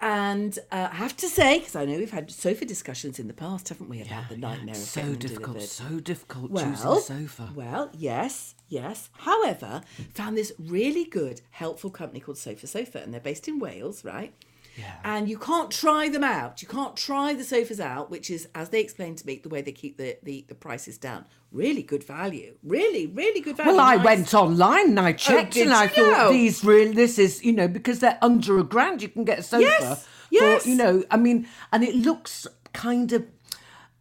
[0.00, 3.34] and uh, I have to say, because I know we've had sofa discussions in the
[3.34, 5.62] past, haven't we, about the nightmare of So difficult, delivered?
[5.68, 7.50] so difficult well, choosing a sofa.
[7.54, 9.10] Well, yes, yes.
[9.18, 9.82] However,
[10.14, 14.32] found this really good, helpful company called Sofa Sofa, and they're based in Wales, right?
[14.76, 14.92] Yeah.
[15.04, 16.60] And you can't try them out.
[16.60, 19.62] You can't try the sofas out, which is, as they explained to me, the way
[19.62, 21.24] they keep the, the, the prices down.
[21.50, 22.56] Really good value.
[22.62, 23.72] Really, really good value.
[23.72, 26.28] Well, I Nice- went online and I oh, checked, did and I thought now?
[26.30, 29.42] these really, this is, you know, because they're under a grand, you can get a
[29.42, 29.62] sofa.
[29.62, 30.62] Yes, yes.
[30.64, 33.24] For, you know, I mean, and it looks kind of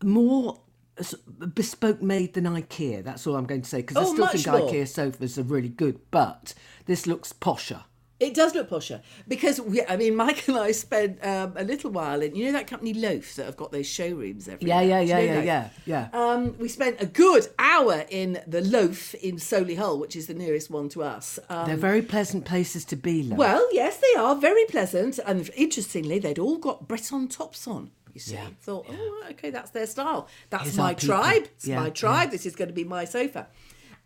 [0.03, 0.59] more
[1.53, 3.03] bespoke made than IKEA.
[3.03, 4.69] That's all I'm going to say because I Oh, still think more.
[4.71, 6.53] IKEA sofas are really good, but
[6.85, 7.83] this looks posher.
[8.17, 11.91] It does look posher because we, I mean, Mike and I spent um, a little
[11.91, 14.83] while in you know that company Loaf that have got those showrooms everywhere.
[14.83, 16.31] Yeah, yeah, Do you yeah, know yeah, yeah, yeah.
[16.31, 20.69] Um, we spent a good hour in the Loaf in Solihull, which is the nearest
[20.69, 21.39] one to us.
[21.49, 23.37] Um, They're very pleasant places to be, love.
[23.37, 27.91] well, yes, they are very pleasant, and interestingly, they'd all got Breton tops on.
[28.13, 30.29] You see, Yeah, thought, oh, okay, that's their style.
[30.49, 31.43] That's Here's my tribe.
[31.55, 32.31] It's Yeah, my tribe.
[32.31, 33.47] This is going to be my sofa.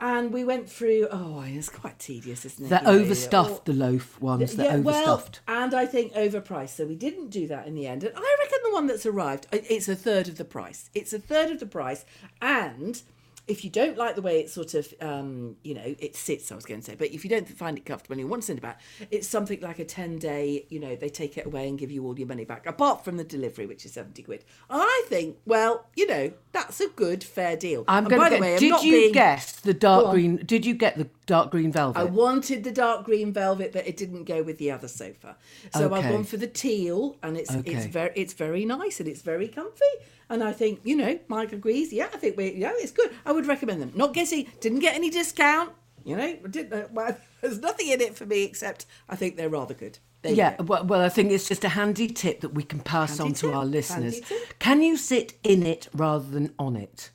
[0.02, 1.08] And we went through.
[1.12, 2.70] Oh, it's quite tedious, isn't it?
[2.70, 4.56] they're You know, overstuffed, the loaf ones.
[4.56, 5.42] They're overstuffed.
[5.46, 6.70] well, and I think overpriced.
[6.70, 8.04] So we didn't do that in the end.
[8.04, 10.90] And I reckon the one that's arrived, uh, it's a third of the price.
[10.94, 12.06] It's a third of the price.
[12.42, 13.02] And
[13.50, 16.56] if you don't like the way it sort of, um, you know, it sits, I
[16.56, 18.46] was going to say, but if you don't find it comfortable and you want to
[18.46, 21.68] send it back, it's something like a 10 day, you know, they take it away
[21.68, 24.46] and give you all your money back, apart from the delivery, which is 70 quid.
[24.70, 27.86] I think, well, you know, that's a good, fair deal.
[27.88, 30.38] I'm going by to the way, I'm Did not you being- guess the dark green?
[30.46, 32.00] Did you get the dark green velvet?
[32.00, 35.38] I wanted the dark green velvet, but it didn't go with the other sofa.
[35.74, 39.22] So I've gone for the teal, and it's it's very it's very nice and it's
[39.22, 39.86] very comfy.
[40.30, 41.92] And I think you know, Mike agrees.
[41.92, 43.12] Yeah, I think we yeah, it's good.
[43.26, 43.92] I would recommend them.
[43.96, 45.72] Not guessing, didn't get any discount.
[46.06, 46.74] You know, didn't.
[46.74, 50.00] uh, Well, there's nothing in it for me except I think they're rather good.
[50.22, 53.18] There Yeah, well, well, I think it's just a handy tip that we can pass
[53.18, 54.20] Handy on to our listeners.
[54.60, 57.12] Can you sit in it rather than on it?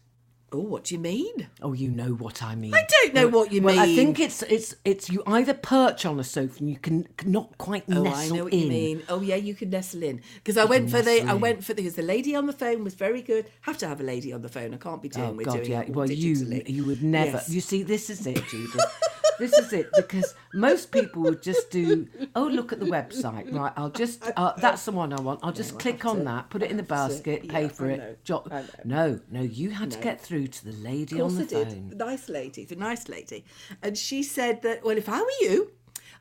[0.55, 1.49] Oh, what do you mean?
[1.61, 2.73] Oh, you know what I mean.
[2.75, 6.21] I don't know what you well, I think it's it's it's you either perch on
[6.21, 8.61] a sofa and you can not quite Oh, nestle I know what in.
[8.61, 9.03] you mean.
[9.09, 11.23] Oh, yeah, you can nestle in because I went for the.
[11.23, 13.51] I went for the because the lady on the phone was very good.
[13.62, 14.73] Have to have a lady on the phone.
[14.73, 15.27] I can't be doing.
[15.27, 15.85] Oh we're God, doing yeah.
[15.88, 17.38] Well, you you would never.
[17.38, 17.51] Yes.
[17.51, 18.81] You see, this is it, Judith.
[19.38, 22.06] this is it because most people would just do.
[22.34, 23.52] Oh, look at the website.
[23.54, 24.22] Right, I'll just.
[24.37, 25.40] Uh, that's the one I want.
[25.42, 28.24] I'll just click on that, put it in the basket, pay Yeah, for I it.
[28.24, 28.46] jo-
[28.84, 31.64] No, no, you had to get through to the lady on the I phone.
[31.68, 31.90] did.
[31.90, 33.44] The nice lady, the nice lady,
[33.82, 35.72] and she said that well, if I were you,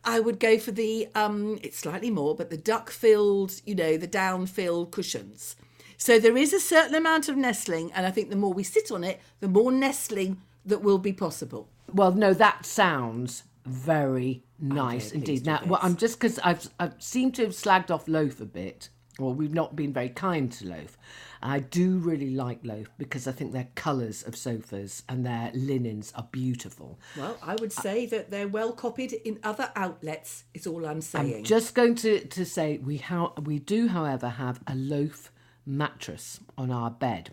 [0.06, 3.98] I would go for the um, it's slightly more, but the duck filled, you know,
[3.98, 5.56] the down filled cushions.
[5.98, 8.92] So there is a certain amount of nestling, and I think the more we sit
[8.92, 11.70] on it, the more nestling that will be possible.
[11.94, 15.46] Well, no, that sounds very nice very indeed.
[15.46, 15.80] Now, well.
[15.82, 19.54] I'm just because I've I've seemed to have slagged off loaf a bit, or we've
[19.54, 20.98] not been very kind to loaf.
[21.46, 26.14] I do really like loaf because I think their colours of sofas and their linens
[26.16, 27.00] are beautiful.
[27.18, 30.46] Well, I would say that they're well copied in other outlets.
[30.54, 31.36] Is all I'm saying.
[31.38, 35.32] I'm just going to, to say we how we do, however, have a loaf
[35.66, 37.32] mattress on our bed,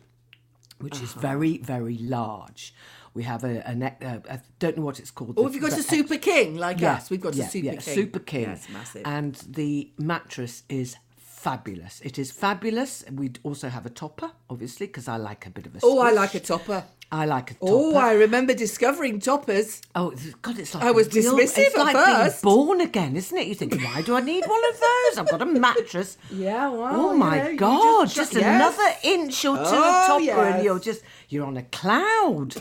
[0.81, 1.21] which is Uh-huh.
[1.21, 2.75] very very large.
[3.15, 5.37] We have a, a, ne- uh, I don't know what it's called.
[5.39, 7.11] or have you got a super king like Yeah, us?
[7.11, 7.95] We've got yeah, a super yeah, king.
[7.95, 8.43] Super King.
[8.43, 9.03] Yes, massive.
[9.05, 12.01] And the mattress is fabulous.
[12.03, 13.05] It is fabulous.
[13.11, 15.81] We also have a topper, obviously, because I like a bit of a.
[15.83, 16.85] oh, I like a topper.
[17.13, 17.67] I like a topper.
[17.73, 19.83] Oh, I remember discovering toppers.
[19.97, 20.61] Oh God!
[20.61, 22.43] It's like I was real- dismissive It's at like first.
[22.45, 23.49] being born again, isn't it?
[23.49, 25.19] You think, why do I need one of those?
[25.19, 26.17] I've got a mattress.
[26.31, 28.05] Yeah, well, Oh you my know, God!
[28.05, 28.45] just Just, yes.
[28.55, 30.55] another inch or two Oh, of topper, yes.
[30.55, 32.55] and you're just you're on a cloud.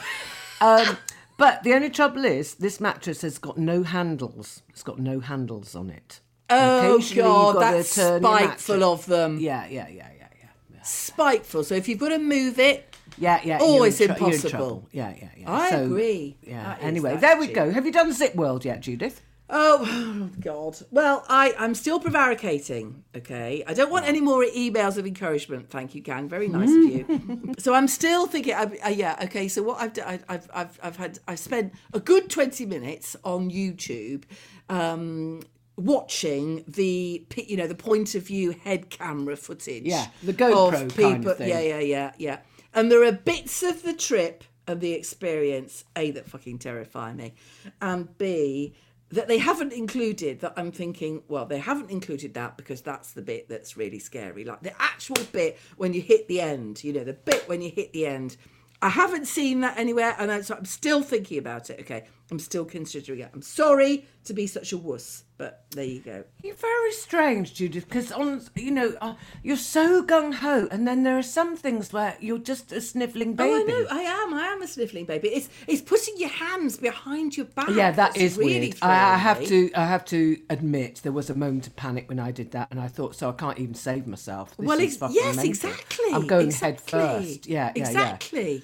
[0.62, 0.98] Um,
[1.38, 4.62] but the only trouble is, this mattress has got no handles.
[4.70, 6.20] It's got no handles on it.
[6.50, 9.40] Oh God, that's spiteful of them.
[9.40, 10.50] Yeah, yeah, yeah, yeah, yeah.
[10.74, 11.64] Yeah, Spiteful.
[11.64, 13.60] So if you've got to move it, yeah, yeah.
[13.62, 14.88] You're it's in tr- You're in impossible.
[14.92, 15.52] Yeah, yeah, yeah.
[15.52, 16.38] I So, agree.
[16.42, 16.64] Yeah.
[16.64, 17.56] That anyway, there we cheap.
[17.56, 17.72] go.
[17.72, 19.22] Have you done Zip World yet, Judith?
[19.50, 20.78] Oh God!
[20.92, 23.04] Well, I I'm still prevaricating.
[23.16, 25.70] Okay, I don't want any more emails of encouragement.
[25.70, 26.30] Thank you, gang.
[26.30, 27.54] Very nice of you.
[27.58, 28.54] so I'm still thinking.
[28.54, 29.18] I, uh, yeah.
[29.24, 29.48] Okay.
[29.48, 33.16] So what I've done, I- I've I've I've had I've spent a good twenty minutes
[33.24, 34.24] on YouTube.
[34.70, 35.42] Um,
[35.76, 41.26] watching the you know the point of view head camera footage Yeah, the GoPro kind
[41.26, 41.48] of thing.
[41.48, 42.38] yeah yeah yeah yeah
[42.74, 47.34] and there are bits of the trip and the experience a that fucking terrify me
[47.82, 48.74] and b
[49.12, 53.22] that they haven't included that i'm thinking well they haven't included that because that's the
[53.22, 54.44] bit that's really scary.
[54.44, 57.70] Like the actual bit when you hit the end you know the bit when you
[57.70, 58.38] hit the end.
[58.82, 62.06] I haven't seen that anywhere and I, i'm still thinking about it okay?
[62.32, 63.32] I'm still considering it.
[63.34, 67.88] I'm sorry to be such a wuss but there you go You're very strange, Judith,
[67.88, 71.92] because on you know uh, you're so gung ho, and then there are some things
[71.92, 73.50] where you're just a sniffling baby.
[73.50, 73.88] Oh, I know.
[73.90, 74.34] I am.
[74.34, 75.30] I am a sniffling baby.
[75.30, 77.70] It's it's putting your hands behind your back.
[77.70, 78.78] Yeah, that's really weird.
[78.82, 79.72] I, I have to.
[79.74, 82.80] I have to admit, there was a moment of panic when I did that, and
[82.80, 84.58] I thought, so I can't even save myself.
[84.58, 85.46] This Well, is yes, mental.
[85.46, 86.06] exactly.
[86.14, 87.00] I'm going exactly.
[87.00, 87.48] head first.
[87.48, 88.64] Yeah, yeah, exactly.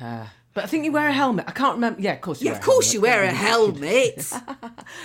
[0.00, 0.26] yeah.
[0.58, 1.44] But I think you wear a helmet.
[1.46, 2.00] I can't remember.
[2.00, 2.40] Yeah, of course.
[2.42, 3.22] You Yeah, wear of course a you helmet.
[3.22, 4.32] wear a helmet.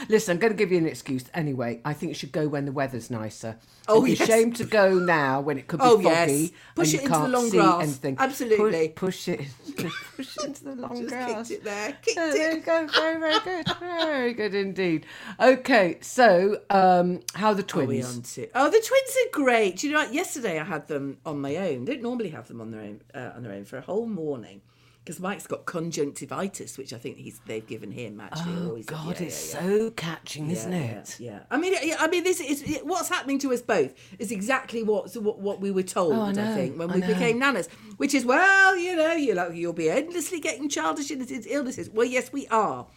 [0.09, 1.79] Listen, I'm going to give you an excuse anyway.
[1.85, 3.57] I think you should go when the weather's nicer.
[3.87, 4.21] Oh, be yes.
[4.21, 6.51] a shame to go now when it could be Oh, foggy yes.
[6.73, 7.83] Push it into the long grass.
[7.83, 8.15] anything.
[8.17, 8.87] Absolutely.
[8.89, 9.41] Pu- push it,
[10.15, 11.47] push it into the long Just grass.
[11.49, 11.97] kicked it there.
[12.01, 12.65] Kicked Oh, there you it.
[12.65, 12.87] go.
[12.87, 13.67] Very, very good.
[13.79, 15.05] Very good indeed.
[15.39, 18.15] Okay, so um, how are the Are we twins?
[18.15, 18.47] on to?
[18.55, 19.77] Oh, the twins are great.
[19.77, 20.13] Do you know what?
[20.13, 21.85] Yesterday I had them on my own.
[21.85, 24.07] They Don't normally have them on their own uh, on their own for a whole
[24.07, 24.61] morning
[25.03, 28.53] because Mike's got conjunctivitis, which I think he's they've given him actually.
[28.55, 29.77] Oh he's- God, yeah, it's yeah, yeah.
[29.77, 31.17] so catching, isn't it?
[31.19, 31.39] Yeah, yeah.
[31.51, 35.13] I mean, yeah, I mean, this is what's happening to us both is exactly what
[35.17, 36.13] what, what we were told.
[36.13, 37.07] Oh, I I, think when I we know.
[37.07, 41.45] became nanas, which is well, you know, you know, you'll be endlessly getting childish illnesses.
[41.49, 41.89] illnesses.
[41.89, 42.87] Well, yes, we are.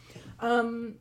[0.40, 0.96] Um,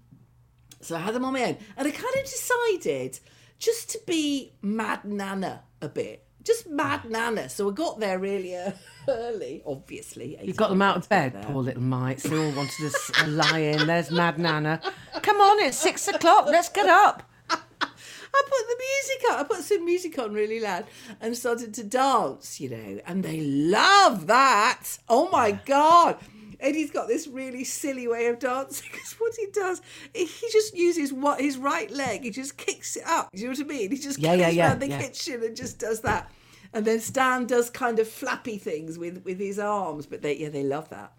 [0.81, 3.19] so I had them on my own, and I kind of decided
[3.59, 6.25] just to be mad nana a bit.
[6.45, 7.49] Just mad nana.
[7.49, 8.55] So I got there really
[9.09, 10.37] early, obviously.
[10.41, 12.23] You got them out of bed, poor little mites.
[12.23, 13.87] They all wanted to lie in.
[13.87, 14.79] There's Mad Nana.
[15.21, 16.45] Come on, it's six o'clock.
[16.45, 17.23] Let's get up.
[17.49, 19.39] I put the music on.
[19.39, 20.85] I put some music on really loud
[21.19, 24.99] and started to dance, you know, and they love that.
[25.09, 26.17] Oh my God.
[26.59, 29.81] Eddie's got this really silly way of dancing because what he does,
[30.13, 33.29] he just uses what his right leg, he just kicks it up.
[33.33, 33.91] Do you know what I mean?
[33.91, 35.01] He just Yeah, kicks yeah, yeah, around the yeah.
[35.01, 36.31] kitchen and just does that.
[36.73, 40.49] And then Stan does kind of flappy things with, with his arms, but they yeah,
[40.49, 41.13] they love that.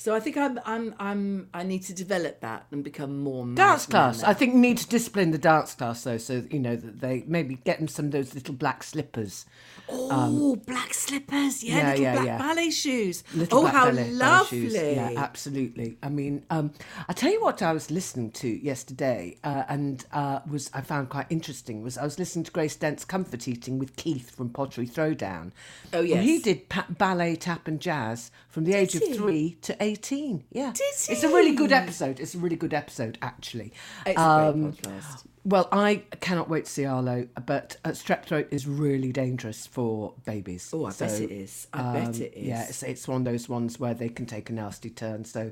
[0.00, 3.84] So I think I'm I'm I'm I need to develop that and become more Dance
[3.84, 4.22] class.
[4.22, 7.56] I think need to discipline the dance class though, so you know that they maybe
[7.64, 9.44] get them some of those little black slippers.
[9.90, 12.38] Oh, black slippers, yeah, yeah, little yeah, black yeah.
[12.38, 13.24] ballet shoes.
[13.34, 14.60] Little oh, how ballet- ballet lovely!
[14.60, 14.74] shoes.
[14.74, 15.98] Yeah, absolutely.
[16.02, 16.72] I mean, um,
[17.06, 21.10] I tell you what I was listening to yesterday, uh, and uh, was I found
[21.10, 24.86] quite interesting was I was listening to Grace Dent's Comfort Eating with Keith from Pottery
[24.86, 25.52] Throwdown.
[25.92, 29.76] Oh, And he did pa- ballet, tap, and jazz from the age of three to
[29.90, 30.44] eighteen.
[30.50, 32.20] Yeah, Did it's a really good episode.
[32.20, 33.72] It's a really good episode, actually.
[34.06, 35.24] It's a Um, great podcast.
[35.44, 40.12] Well, I cannot wait to see Arlo, but uh, strep throat is really dangerous for
[40.26, 40.70] babies.
[40.72, 41.66] Oh, I bet it is.
[41.72, 42.42] I bet it is.
[42.42, 45.24] um, Yeah, it's, it's one of those ones where they can take a nasty turn.
[45.24, 45.50] So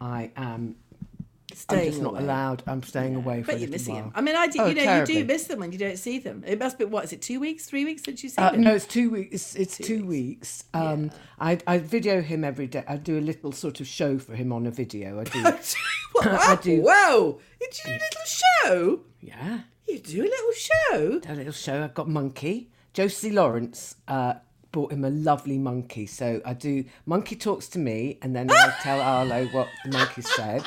[0.00, 0.76] I am.
[1.52, 2.22] I'm Staying just not away.
[2.22, 2.62] allowed.
[2.66, 4.04] I'm staying away for But you're missing while.
[4.04, 4.12] them.
[4.14, 4.60] I mean, I do.
[4.60, 5.14] Oh, you know, terribly.
[5.14, 6.44] you do miss them when you don't see them.
[6.46, 7.22] It must be what is it?
[7.22, 8.60] Two weeks, three weeks since you see Uh, them.
[8.62, 9.34] no, it's two weeks.
[9.34, 10.64] It's, it's two, weeks.
[10.74, 12.84] Um, I, I video him every day.
[12.88, 15.20] I do a little sort of show for him on a video.
[15.20, 15.42] I do.
[16.14, 16.82] wow, do.
[16.82, 17.40] Whoa!
[17.60, 19.00] You do a little show.
[19.20, 21.20] yeah, You do a little show.
[21.28, 21.84] a little show.
[21.84, 22.70] I've got monkey.
[22.92, 24.34] Josie Lawrence uh,
[24.72, 26.06] bought him a lovely monkey.
[26.06, 26.84] So I do.
[27.06, 30.64] Monkey talks to me, and then I tell Arlo what the monkey said.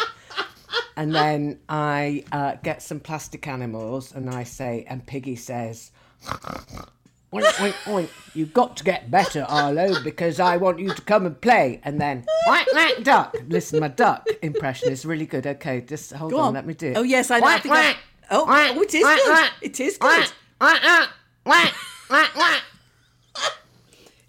[0.96, 5.92] And then I uh, get some plastic animals, and I say, and Piggy says.
[7.34, 8.10] Oink, oink, oink.
[8.36, 11.82] You've got to get better, Arlo, because I want you to come and play.
[11.84, 13.36] And then, quack, quack, duck.
[13.48, 15.48] Listen, my duck impression is really good.
[15.48, 16.54] Okay, just hold Go on, on.
[16.54, 16.98] let me do it.
[16.98, 17.48] Oh, yes, I know.
[17.48, 17.96] I think I-
[18.32, 19.22] Oh, quack, oh, it is good.
[19.26, 20.32] quack, It is good.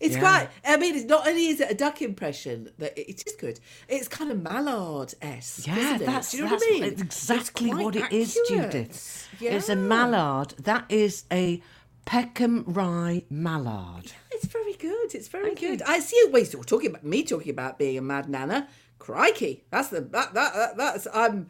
[0.00, 0.20] It's Yeah.
[0.20, 0.48] quite.
[0.64, 3.60] I mean, it's not only is it a duck impression that it is good.
[3.88, 5.66] It's kind of mallard esque.
[5.66, 6.06] Yeah, isn't it?
[6.06, 6.92] that's, Do you know that's what I mean?
[7.00, 8.38] exactly what it is.
[8.48, 9.28] Judith.
[9.40, 9.52] Yeah.
[9.52, 10.54] It's a mallard.
[10.62, 11.62] That is a
[12.06, 14.12] Peckham Rye mallard.
[14.30, 15.14] It's very good.
[15.14, 15.70] It's very Thank you.
[15.70, 15.82] good.
[15.86, 16.16] I see.
[16.16, 18.68] you- Wait, you're talking about me talking about being a mad nana.
[18.98, 21.48] Crikey, that's the that that, that that's I'm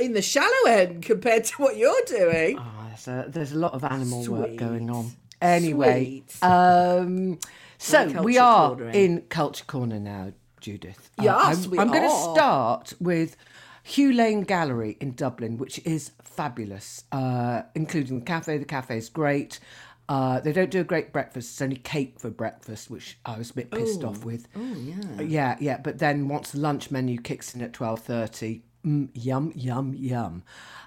[0.00, 2.58] in the shallow end compared to what you're doing.
[2.58, 5.12] Oh, there's, a, there's a lot of animal work going on.
[5.42, 6.42] Anyway, Sweet.
[6.42, 7.38] um,
[7.84, 8.94] so we are cornering.
[8.94, 11.10] in Culture Corner now, Judith.
[11.18, 13.36] Uh, Yes, I'm, we I'm going to start with
[13.82, 18.58] Hugh Lane Gallery in Dublin, which is fabulous, uh, including the cafe.
[18.58, 19.60] The cafe is great.
[20.08, 21.52] Uh, they don't do a great breakfast.
[21.52, 24.48] It's only cake for breakfast, which I was a bit pissed off with.
[24.54, 25.78] Oh yeah, yeah, yeah.
[25.78, 30.42] But then once the lunch menu kicks in at twelve thirty, mm, yum, yum, yum.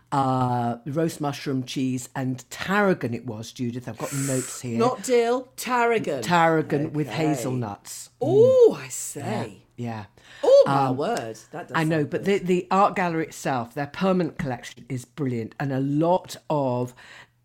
[0.10, 3.14] Uh, roast mushroom cheese and tarragon.
[3.14, 3.90] It was Judith.
[3.90, 4.78] I've got notes here.
[4.78, 6.22] Not dill, tarragon.
[6.22, 8.10] tarragon with hazelnuts.
[8.22, 9.64] oh, I say.
[9.76, 10.06] Yeah.
[10.44, 11.72] Oh my word, that does.
[11.76, 15.80] I know, but the, the art gallery itself, their permanent collection is brilliant, and a
[15.80, 16.96] lot of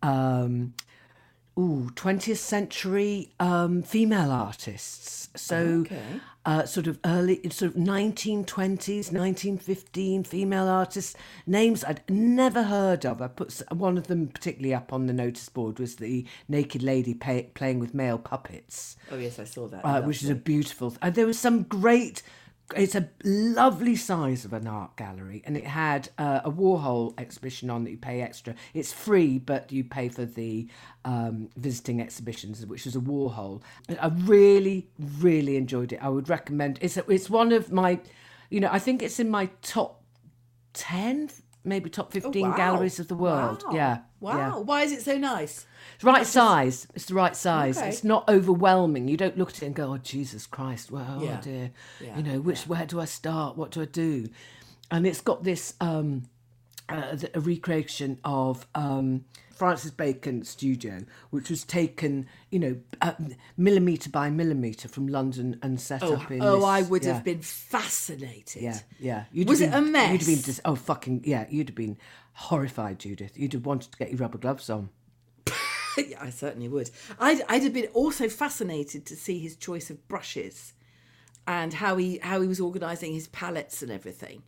[0.01, 0.73] um,
[1.57, 5.29] ooh, 20th century um, female artists.
[5.35, 5.85] So,
[6.45, 11.15] uh, sort of early, sort of 1920s, 1915 female artists.
[11.47, 13.21] Names I'd never heard of.
[13.21, 17.13] I put one of them particularly up on the notice board was the naked lady
[17.13, 19.85] pay, playing with male puppets Oh yes, I saw that.
[19.85, 20.95] uh, which is a beautiful.
[21.01, 22.21] And there was some great.
[22.75, 27.69] It's a lovely size of an art gallery, and it had uh, a Warhol exhibition
[27.69, 28.55] on that you pay extra.
[28.73, 30.67] It's free, but you pay for the
[31.05, 33.61] um, visiting exhibitions, which is a Warhol.
[34.01, 34.87] I really,
[35.19, 35.99] really enjoyed it.
[36.01, 36.79] I would recommend.
[36.81, 37.99] It's a, it's one of my,
[38.49, 40.01] you know, I think it's in my top
[40.73, 41.29] ten,
[41.63, 42.57] maybe top fifteen Oh, wow.
[42.57, 43.63] galleries of the world.
[43.67, 43.73] Wow.
[43.75, 44.37] Yeah, Wow.
[44.37, 44.55] yeah.
[44.57, 45.65] Why is it so nice?
[45.95, 46.87] It's right size.
[46.95, 47.77] It's the right size.
[47.77, 47.89] Okay.
[47.89, 49.07] It's not overwhelming.
[49.07, 50.91] You don't look at it and go, "Oh Jesus Christ!
[50.91, 51.37] Well, Yeah.
[51.39, 51.71] oh dear."
[52.01, 53.57] Yeah, You know, which where do I start?
[53.57, 54.27] What do I do?
[54.91, 56.23] And it's got this um,
[56.89, 63.13] uh, a recreation of um, Francis Bacon's studio, which was taken, you know, uh,
[63.57, 66.41] millimeter by millimeter from London and set Oh, up in.
[66.41, 67.13] oh this- I would yeah.
[67.13, 68.61] have been fascinated.
[68.61, 69.23] Yeah, yeah.
[69.31, 70.45] You'd Was have it a been, You'd have been mess?
[70.45, 71.45] dis- oh fucking yeah.
[71.49, 71.97] You'd have been
[72.33, 73.37] horrified, Judith.
[73.37, 74.89] You'd have wanted to get your rubber gloves on.
[75.95, 76.89] Yeah, I certainly would.
[77.19, 80.73] I'd, I'd have been also fascinated to see his choice of brushes
[81.45, 84.41] and how he how he was organising his palettes and everything.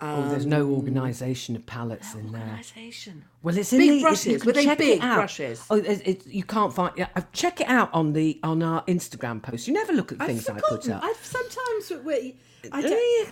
[0.00, 2.40] Oh, there's um, no organisation of palettes in there.
[2.42, 3.24] Organisation.
[3.42, 4.44] Well, it's in Big the, brushes.
[4.44, 5.64] Were they big brushes?
[5.70, 6.92] Oh, it, it, you can't find.
[6.96, 9.68] Yeah, check it out on the on our Instagram post.
[9.68, 11.02] You never look at I've things I put up.
[11.02, 12.36] I've sometimes we-
[12.72, 13.26] I don't, you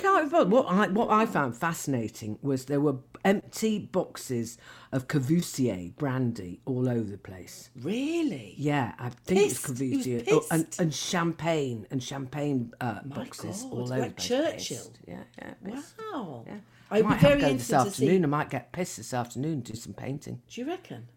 [0.00, 0.50] can't- be.
[0.50, 4.58] What I what I found fascinating was there were empty boxes
[4.92, 7.70] of Courvoisier brandy all over the place.
[7.80, 8.54] really.
[8.58, 10.22] Yeah, I think it's Courvoisier.
[10.30, 14.66] Oh, and, and champagne and champagne uh, boxes God, all over like the place.
[14.68, 14.92] Churchill.
[15.06, 15.54] Yeah, yeah.
[15.62, 15.94] pissed.
[16.12, 16.44] Wow.
[16.46, 16.54] Yeah.
[16.90, 17.88] I'd I might be have very to go this to see.
[17.88, 18.24] afternoon.
[18.24, 20.42] I might get pissed this afternoon and do some painting.
[20.48, 21.08] Do you reckon?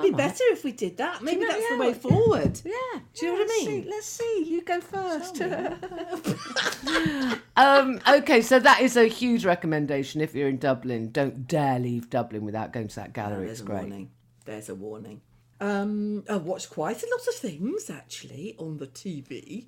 [0.00, 1.22] Would be better if we did that.
[1.22, 2.60] Maybe that's the way forward.
[2.64, 3.00] Yeah.
[3.14, 3.82] Do you know what I mean?
[3.84, 4.44] See, let's see.
[4.46, 5.40] You go first.
[7.56, 10.20] um, okay, so that is a huge recommendation.
[10.20, 13.46] If you're in Dublin, don't dare leave Dublin without going to that gallery.
[13.46, 13.80] There's it's a great.
[13.80, 14.10] warning.
[14.44, 15.20] There's a warning.
[15.60, 19.66] Um, I've watched quite a lot of things actually on the TV.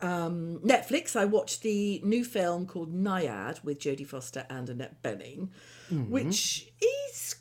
[0.00, 1.16] Um, Netflix.
[1.16, 5.48] I watched the new film called Nyad with Jodie Foster and Annette Bening,
[5.90, 6.10] Mm-hmm.
[6.10, 7.34] which is.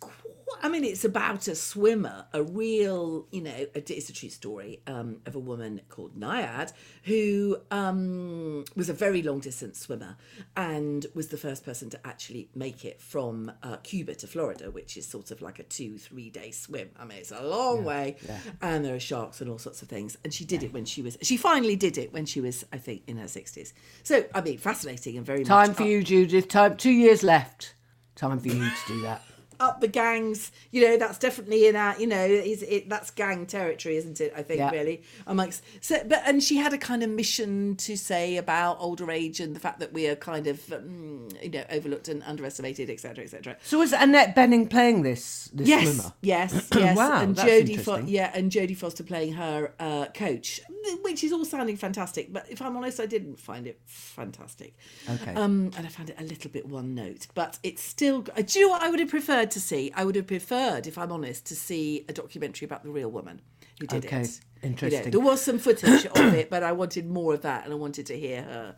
[0.63, 4.81] I mean, it's about a swimmer, a real, you know, a, it's a true story
[4.85, 6.71] um, of a woman called Nyad
[7.03, 10.17] who um, was a very long distance swimmer
[10.55, 14.97] and was the first person to actually make it from uh, Cuba to Florida, which
[14.97, 16.91] is sort of like a two, three day swim.
[16.99, 18.17] I mean, it's a long way,
[18.61, 20.15] and there are sharks and all sorts of things.
[20.23, 22.77] And she did it when she was, she finally did it when she was, I
[22.77, 23.73] think, in her 60s.
[24.03, 26.47] So, I mean, fascinating and very Time for up- you, Judith.
[26.47, 26.77] Time.
[26.77, 27.73] Two years left.
[28.15, 29.23] Time for you to do that.
[29.61, 30.51] Up the gangs.
[30.71, 34.33] You know, that's definitely in our, you know, is it that's gang territory, isn't it?
[34.35, 34.71] I think Yeah.
[34.71, 39.11] really amongst so, but and she had a kind of mission to say about older
[39.11, 42.89] age and the fact that we are kind of, um, you know, overlooked and underestimated,
[42.89, 43.55] etc., etc.
[43.63, 46.13] So was Annette Bening playing this this Yes, swimmer?
[46.21, 46.97] yes, yes.
[46.97, 50.59] Wow, and that's Jodie, Fo- yeah, and Jodie Foster playing her uh, coach,
[51.03, 52.33] which is all sounding fantastic.
[52.33, 54.73] But if I'm honest, I didn't find it fantastic.
[55.07, 55.33] Okay.
[55.35, 58.21] Um, and I found it a little bit one note, but it's still.
[58.23, 59.91] Do you know what I would have preferred to see?
[59.95, 63.41] I would have preferred, if I'm honest, to see a documentary about the real woman
[63.79, 64.39] who did Okay, it.
[64.61, 65.11] You know, interesting.
[65.11, 68.05] there was some footage of it, but I wanted more of that, and I wanted
[68.07, 68.75] to hear her.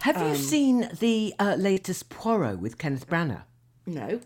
[0.00, 3.42] Have Um, you seen the uh, latest Poirot with Kenneth Branagh?
[3.86, 4.20] No,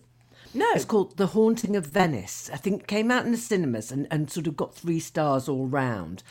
[0.55, 0.66] no.
[0.74, 2.51] It's called The Haunting of Venice.
[2.53, 5.49] I think it came out in the cinemas and, and sort of got three stars
[5.49, 6.22] all round.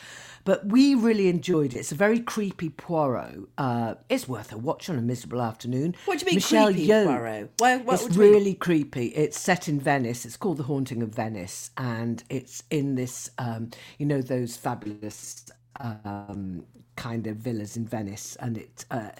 [0.48, 1.80] But we really enjoyed it.
[1.80, 3.50] It's a very creepy Poirot.
[3.58, 5.94] Uh, it's worth a watch on a miserable afternoon.
[6.06, 7.04] What do you mean Michelle creepy Yeoh.
[7.04, 7.50] Poirot?
[7.58, 8.18] What it's you mean?
[8.32, 9.08] really creepy.
[9.08, 10.24] It's set in Venice.
[10.24, 11.70] It's called The Haunting of Venice.
[11.76, 15.44] And it's in this, um, you know, those fabulous
[15.80, 16.64] um,
[16.96, 18.34] kind of villas in Venice.
[18.40, 18.86] And it.
[18.90, 19.10] Uh,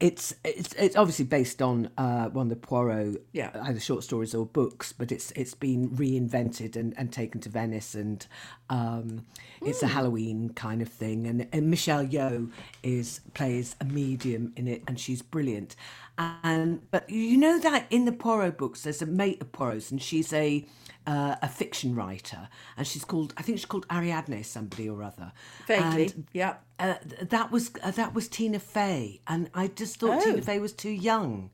[0.00, 3.50] it's it's it's obviously based on uh, one of the Poirot Yeah.
[3.62, 7.94] either short stories or books, but it's it's been reinvented and, and taken to Venice,
[7.94, 8.26] and
[8.70, 9.26] um,
[9.60, 11.26] it's a Halloween kind of thing.
[11.26, 12.50] And, and Michelle Yeoh
[12.82, 15.76] is plays a medium in it, and she's brilliant.
[16.16, 20.00] And but you know that in the Poirot books, there's a mate of Poirot's, and
[20.00, 20.64] she's a
[21.06, 25.32] uh, a fiction writer, and she's called I think she's called Ariadne somebody or other.
[25.66, 26.54] Vaguely, And, yeah.
[26.78, 30.24] uh, that was uh, that was Tina Fey, and I just thought Oh.
[30.24, 31.50] Tina Fey was too young.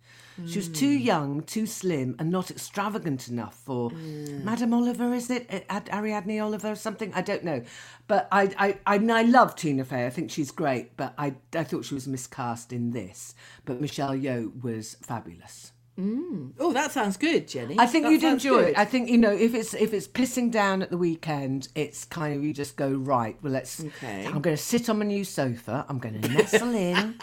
[0.46, 5.14] She was too young, too slim, and not extravagant enough for Madame Oliver.
[5.14, 7.10] Is it Ariadne Oliver or something?
[7.14, 7.62] I don't know,
[8.06, 10.04] but I I I, mean, I love Tina Fey.
[10.04, 13.34] I think she's great, but I I thought she was miscast in this.
[13.64, 15.72] But Michelle Yeoh was fabulous.
[15.98, 17.76] Oh, that sounds good, Jenny.
[17.78, 18.68] I think That you'd enjoy good.
[18.70, 18.78] it.
[18.78, 22.36] I think you know if it's if it's pissing down at the weekend, it's kind
[22.36, 23.36] of you just go right.
[23.42, 23.82] Well, let's.
[23.82, 24.26] Okay.
[24.26, 25.86] I'm going to sit on my new sofa.
[25.88, 27.14] I'm going to nestle in.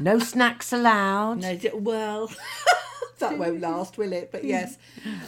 [0.00, 1.40] No snacks allowed.
[1.40, 2.30] No, well,
[3.18, 4.30] that won't last, will it?
[4.32, 4.76] But yes,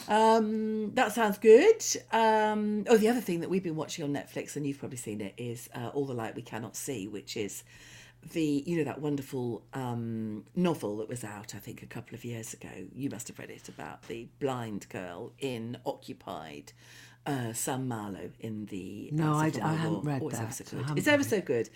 [0.09, 1.83] um, that sounds good.
[2.13, 5.21] Um, oh, the other thing that we've been watching on Netflix, and you've probably seen
[5.21, 7.63] it, is uh, All the Light We Cannot See, which is
[8.33, 12.25] the you know that wonderful um, novel that was out, I think, a couple of
[12.25, 12.69] years ago.
[12.95, 16.73] You must have read it about the blind girl in Occupied.
[17.27, 20.55] Uh, Saint-Malo in the No, uh, I- I haven't read Oh, it's ever that.
[20.69, 20.97] so good.
[20.99, 21.69] It's ever so good,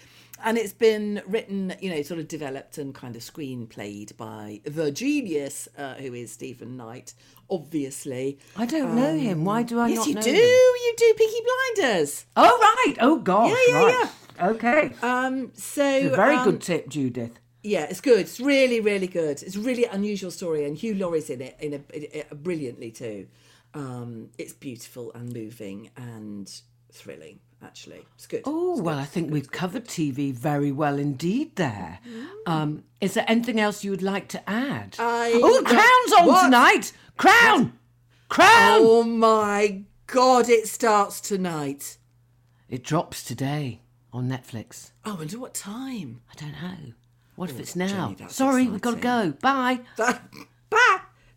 [0.45, 4.93] and it's been written, you know, sort of developed and kind of screenplayed by the
[4.93, 7.15] genius uh, who is Steven Knight,
[7.51, 8.39] obviously.
[8.57, 9.45] I don't know him.
[9.45, 10.31] Why do I yes, not you know do.
[10.31, 10.37] him?
[10.39, 11.41] You do Peaky
[11.77, 12.27] Blinders.
[12.37, 12.97] Oh right.
[13.01, 13.51] Oh gosh.
[13.69, 14.51] Yeah, yeah, right.
[14.55, 14.93] Okay.
[15.03, 17.41] Um, so It's a very um, good tip, Judith.
[17.63, 18.21] Yeah, it's good.
[18.21, 19.43] It's really, really good.
[19.43, 22.91] It's a really unusual story, and Hugh Laurie's in it in a, in a brilliantly
[22.91, 23.27] too.
[23.75, 26.51] Um, it's beautiful and moving and
[26.93, 27.41] thrilling.
[27.63, 28.43] Actually, it's good.
[28.47, 31.57] Oh well, I think we've covered TV very well indeed.
[31.57, 31.99] There.
[32.47, 34.97] Um, is there anything else you would like to add?
[34.99, 36.45] I oh, the crown's on What?
[36.45, 36.93] tonight.
[37.19, 37.79] Crown.
[38.31, 38.81] Crown.
[38.83, 40.49] Oh my god!
[40.49, 41.99] It starts tonight.
[42.71, 44.93] It drops today on Netflix.
[45.05, 46.23] Oh, and at what time?
[46.31, 46.95] I don't know.
[47.37, 48.15] What if it's now?
[48.17, 49.35] Jenny, Sorry, we've got to go.
[49.43, 49.81] Bye.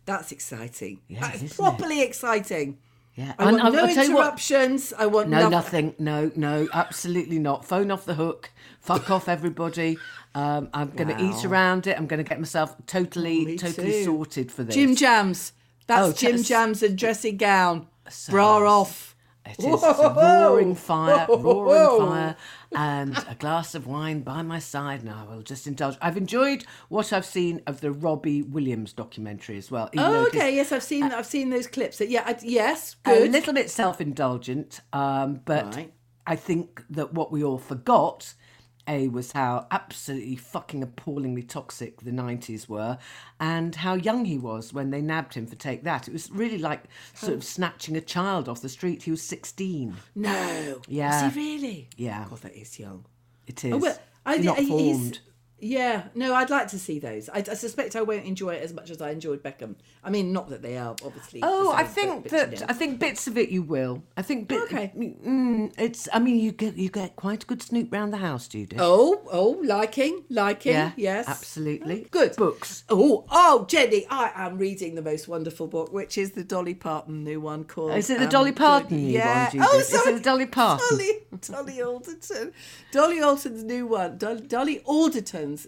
[0.06, 1.00] That's exciting.
[1.08, 1.62] Yeah, that is isn't it?
[1.62, 2.78] properly exciting.
[3.14, 3.32] Yeah.
[3.38, 4.92] I want And no tell you what- interruptions.
[4.98, 5.86] I want No, nothing.
[5.86, 5.94] nothing.
[5.98, 7.64] No, no, absolutely not.
[7.64, 8.50] Phone off the hook.
[8.80, 9.98] Fuck off, everybody.
[10.34, 11.96] Um, I'm going to eat around it.
[11.96, 14.04] I'm going to get myself totally, totally too.
[14.04, 14.74] sorted for this.
[14.74, 15.52] Jim Jams.
[15.86, 17.86] That's Oh, Jim Jams and dressing gown.
[18.30, 19.13] Bra off.
[19.46, 22.36] It is roaring fire, roaring fire,
[22.74, 25.96] and a glass of wine by my side, and I will just indulge.
[26.00, 29.90] I've enjoyed what I've seen of the Robbie Williams documentary as well.
[29.96, 30.54] Oh, okay.
[30.54, 31.04] Yes, I've seen.
[31.04, 32.00] I've seen those clips.
[32.00, 32.22] Yeah.
[32.26, 32.96] I, yes.
[33.04, 35.92] a little bit self-indulgent, um, but Right.
[36.26, 38.34] I think that what we all forgot.
[38.88, 42.98] A was how absolutely fucking appallingly toxic the 90s were,
[43.40, 46.08] and how young he was when they nabbed him for Take That.
[46.08, 49.02] It was really like sort of snatching a child off the street.
[49.02, 49.96] He was 16.
[50.14, 50.82] no.
[50.86, 51.26] Yeah.
[51.26, 51.88] Is he really?
[51.96, 52.26] Yeah.
[52.28, 53.04] God, that is young.
[53.46, 53.74] It oh, is.
[53.74, 55.20] Oh, well, I, not formed.
[55.64, 57.30] Yeah, no, I'd like to see those.
[57.30, 59.76] I, I suspect I won't enjoy it as much as I enjoyed Beckham.
[60.04, 61.40] I mean, not that they are obviously.
[61.42, 62.66] Oh, I think that you know.
[62.68, 64.02] I think bits of it you will.
[64.14, 64.92] I think bit, Okay.
[64.94, 66.06] Mm, it's.
[66.12, 68.78] I mean, you get you get quite a good snoop round the house, Judith.
[68.78, 70.74] Oh, oh, liking, liking.
[70.74, 72.08] yeah, yes, absolutely.
[72.10, 72.84] Good books.
[72.90, 77.24] Oh, oh, Jenny, I am reading the most wonderful book, which is the Dolly Parton
[77.24, 77.96] new one called.
[77.96, 79.44] Is it the um, Dolly Parton new yeah.
[79.44, 79.68] one, Judith?
[79.70, 80.12] Oh, Is it sorry.
[80.12, 80.86] the Dolly Parton?
[80.90, 82.52] Dolly, Dolly Alderton.
[82.92, 84.18] Dolly Alderton's new one.
[84.18, 84.82] Dolly, Dolly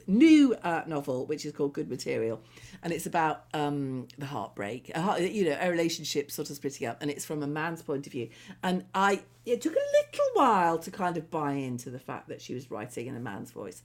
[0.06, 2.40] New uh, novel, which is called Good Material,
[2.82, 4.90] and it's about um, the heartbreak.
[4.94, 7.82] A heart, you know, a relationship sort of splitting up, and it's from a man's
[7.82, 8.28] point of view.
[8.62, 12.40] And I, it took a little while to kind of buy into the fact that
[12.40, 13.82] she was writing in a man's voice.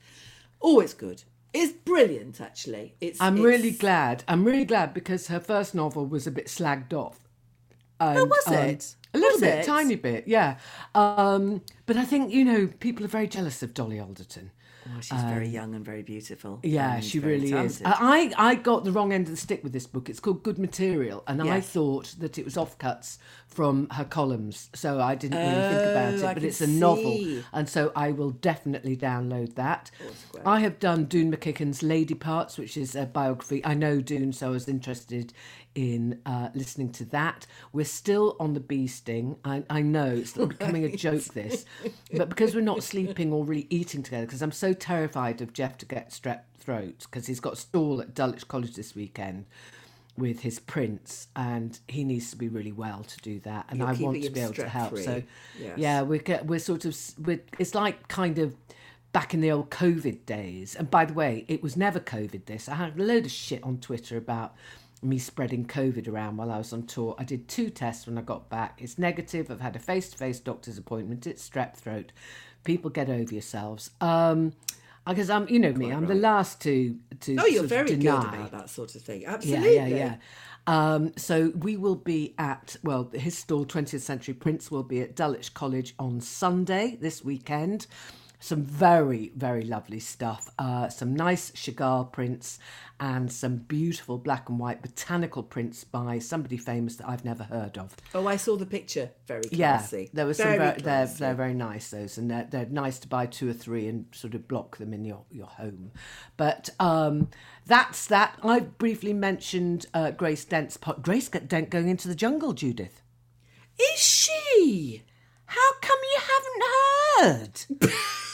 [0.62, 1.24] Oh, it's good.
[1.54, 2.96] It's brilliant, actually.
[3.02, 3.20] It's.
[3.20, 4.24] I'm it's- really glad.
[4.28, 7.20] I'm really glad because her first novel was a bit slagged off.
[8.00, 8.96] Oh, was um, it?
[9.14, 9.66] A little Was bit, it?
[9.66, 10.58] tiny bit, yeah.
[10.96, 14.52] Um, but I think you know people are very jealous of Dolly Alderton.
[14.88, 16.60] Oh, she's very um, young and very beautiful.
[16.64, 17.82] Yeah, she really is.
[17.86, 20.10] I I got the wrong end of the stick with this book.
[20.10, 23.18] It's called Good Material, and I thought that it was offcuts
[23.48, 26.24] from her columns, so I didn't really think about oh, it.
[26.24, 29.92] Oh, I but it's a novel, and so I will definitely download that.
[30.04, 33.64] Oh, I have done Doon Mackichan's Lady Parts, which is a biography.
[33.66, 35.34] I know Doon, so I was interested
[35.76, 37.46] in uh, listening to that.
[37.74, 39.38] We're still on the bee sting.
[39.46, 41.66] I, I know it's becoming a joke, this,
[42.14, 45.78] but because we're not sleeping or really eating together, because I'm so terrified of Jeff
[45.80, 49.46] to get strep throat, because he's got a stall at Dulwich College this weekend
[50.18, 53.88] with his prints and he needs to be really well to do that and You're
[53.88, 55.04] I want to be able to help strep-free.
[55.04, 55.24] so
[55.58, 55.78] Yes.
[55.78, 58.54] yeah we're get, we're sort of we're, it's like kind of
[59.14, 62.68] back in the old covid days and by the way it was never covid this
[62.68, 64.54] i had a load of shit on twitter about
[65.02, 68.22] me spreading covid around while i was on tour i did two tests when i
[68.22, 72.12] got back it's negative i've had a face-to-face doctor's appointment it's strep throat
[72.64, 74.52] people get over yourselves um
[75.08, 78.52] because i'm you know me i'm the last to to Oh, you're very good about
[78.52, 79.22] that sort of thing.
[79.22, 79.76] yeah, Absolutely.
[79.76, 80.16] yeah, yeah.
[80.68, 85.16] Um, so we will be at well, his stall, 20th Century Prints, will be at
[85.16, 87.88] Dulwich College on Sunday this weekend.
[88.42, 90.50] Some very, very lovely stuff.
[90.58, 92.58] Uh, some nice Chagall prints
[93.00, 97.78] and some beautiful black and white botanical prints by somebody famous that I've never heard
[97.78, 97.96] of.
[98.16, 99.12] Oh, I saw the picture.
[99.28, 100.04] Very classy.
[100.04, 100.68] Yeah, there was very some.
[100.68, 103.88] Very, they're they're very nice those, and they're they're nice to buy two or three
[103.88, 105.92] and sort of block them in your your home.
[106.36, 107.30] But um,
[107.68, 108.40] that's that.
[108.42, 111.04] I briefly mentioned uh, Grace Dent's pot.
[111.04, 113.04] Grace Dent going into the jungle, Judith.
[113.94, 115.04] Is she?
[115.46, 116.20] How come you
[117.20, 117.92] haven't heard?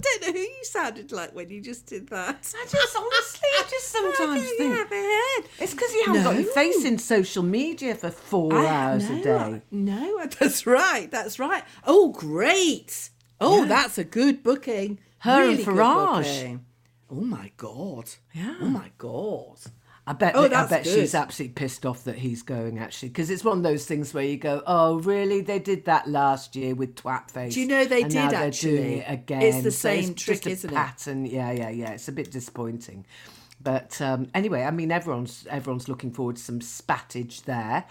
[0.00, 2.54] I don't know who you sounded like when you just did that.
[2.56, 4.88] I just honestly, I just sometimes you think
[5.58, 9.16] it's because you haven't got your face in social media for four I- hours no,
[9.18, 9.36] a day.
[9.36, 11.10] I- No, that's right.
[11.10, 11.64] That's right.
[11.86, 13.10] Oh, great.
[13.40, 14.98] Oh, that's a good booking.
[15.18, 16.60] Her and really good Farage.
[17.10, 18.08] Oh my god.
[18.32, 18.56] Yeah.
[18.60, 19.58] Oh my god.
[20.10, 20.34] I bet.
[20.34, 22.80] Oh, I bet she's absolutely pissed off that he's going.
[22.80, 25.40] Actually, because it's one of those things where you go, "Oh, really?
[25.40, 27.52] They did that last year with Twatface.
[27.54, 28.76] Do you know they did they're actually?
[28.76, 29.42] doing it again.
[29.42, 30.74] It's the So same trick, just a isn't it?
[30.74, 31.26] pattern.
[31.26, 31.92] Yeah, yeah, yeah.
[31.92, 33.06] It's a bit disappointing.
[33.62, 37.84] But um, anyway, I mean, everyone's everyone's looking forward to some spattage there.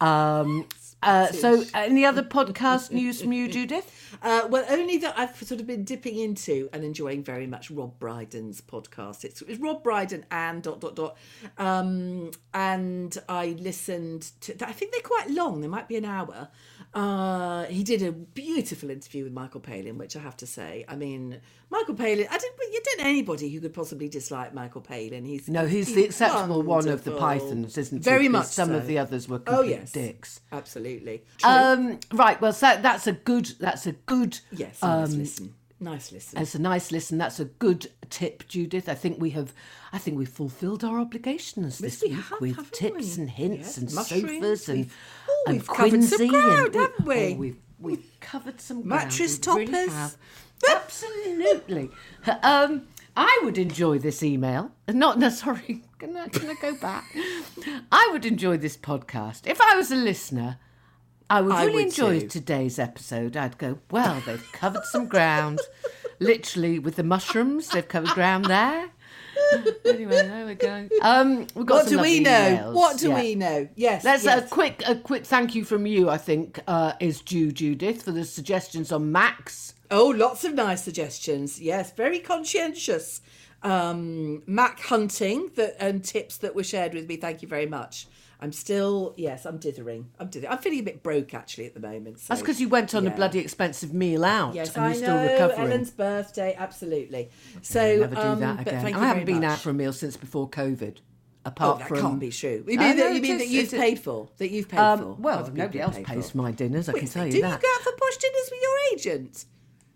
[0.00, 0.66] Um,
[1.02, 3.90] uh, so, any other podcast news from you, Judith?
[4.22, 7.98] Uh, well, only that I've sort of been dipping into and enjoying very much Rob
[7.98, 9.22] Brydon's podcast.
[9.24, 11.16] It's, it's Rob Brydon and dot dot dot,
[11.58, 14.54] um, and I listened to.
[14.66, 15.60] I think they're quite long.
[15.60, 16.48] They might be an hour.
[16.94, 20.84] Uh, he did a beautiful interview with Michael Palin, which I have to say.
[20.88, 21.40] I mean,
[21.74, 22.26] Michael Palin.
[22.30, 22.54] I don't.
[22.72, 25.24] You don't know anybody who could possibly dislike Michael Palin.
[25.24, 27.10] He's No, he's the acceptable one of the.
[27.16, 28.02] Pythons, isn't he?
[28.04, 28.46] Very much.
[28.46, 30.40] Some of the others were Oh complete yes, dicks.
[30.52, 31.24] Absolutely.
[31.42, 32.40] Um, right.
[32.40, 33.46] Well, so that's a good.
[33.58, 34.38] That's a good.
[34.52, 34.78] yes.
[34.82, 35.54] a Nice listen.
[35.80, 36.40] Nice listen.
[36.40, 37.18] It's a nice listen.
[37.18, 38.88] That's a good tip, Judith.
[38.88, 39.52] I think we have,
[39.92, 43.22] I think we've fulfilled our obligations this we week have, with tips we?
[43.22, 44.88] and hints Yes, and sofas and,
[45.28, 47.34] oh, and we've covered some Quincy ground, and haven't we?
[47.34, 49.04] Oh, we've we've covered some ground.
[49.04, 49.92] Mattress We really toppers.
[49.92, 50.16] have.
[50.70, 51.90] Absolutely.
[52.42, 54.70] um, I would enjoy this email.
[54.88, 55.82] Not no, sorry.
[55.98, 57.16] Can I, can I go back?
[57.90, 60.58] I would enjoy this podcast if I was a listener.
[61.30, 62.28] I would I really would enjoy too.
[62.28, 63.38] today's episode.
[63.38, 65.60] I'd go, well, they've covered some ground.
[66.20, 68.90] Literally, with the mushrooms, they've covered ground there.
[69.84, 70.88] anyway, there we go.
[71.02, 72.30] Um, we've got What do we know?
[72.30, 72.72] emails.
[72.74, 73.20] What do Yeah.
[73.20, 73.68] we know?
[73.76, 74.04] Yes.
[74.04, 74.44] Let's yes.
[74.44, 76.08] a quick a quick thank you from you.
[76.08, 79.74] I think uh, is due Judith for the suggestions on Max.
[79.90, 81.60] Oh, lots of nice suggestions.
[81.60, 83.20] Yes, very conscientious.
[83.62, 87.16] Um, Mac hunting that and tips that were shared with me.
[87.16, 88.06] Thank you very much.
[88.40, 90.10] I'm still yes, I'm dithering.
[90.18, 90.52] I'm dithering.
[90.52, 92.20] I'm feeling a bit broke actually at the moment.
[92.20, 92.26] So.
[92.28, 93.10] That's because you went on yeah.
[93.12, 95.32] a bloody expensive meal out Yes, and I you're still know.
[95.32, 95.60] recovering.
[95.72, 97.30] Ellen's birthday, absolutely.
[97.62, 98.82] So Never do um, that again.
[98.82, 99.50] thank I haven't been much.
[99.52, 100.98] out for a meal since before COVID.
[101.46, 102.64] Oh, Apart that from can't be true.
[102.66, 104.28] You I mean, know that, you mean is, that you've paid for?
[104.38, 105.14] That you've paid Um, for?
[105.20, 106.38] well, nobody else pays for.
[106.38, 106.88] my dinners.
[106.88, 107.60] I Wait, can tell do you that.
[107.62, 109.44] you go out for posh dinners with your agent?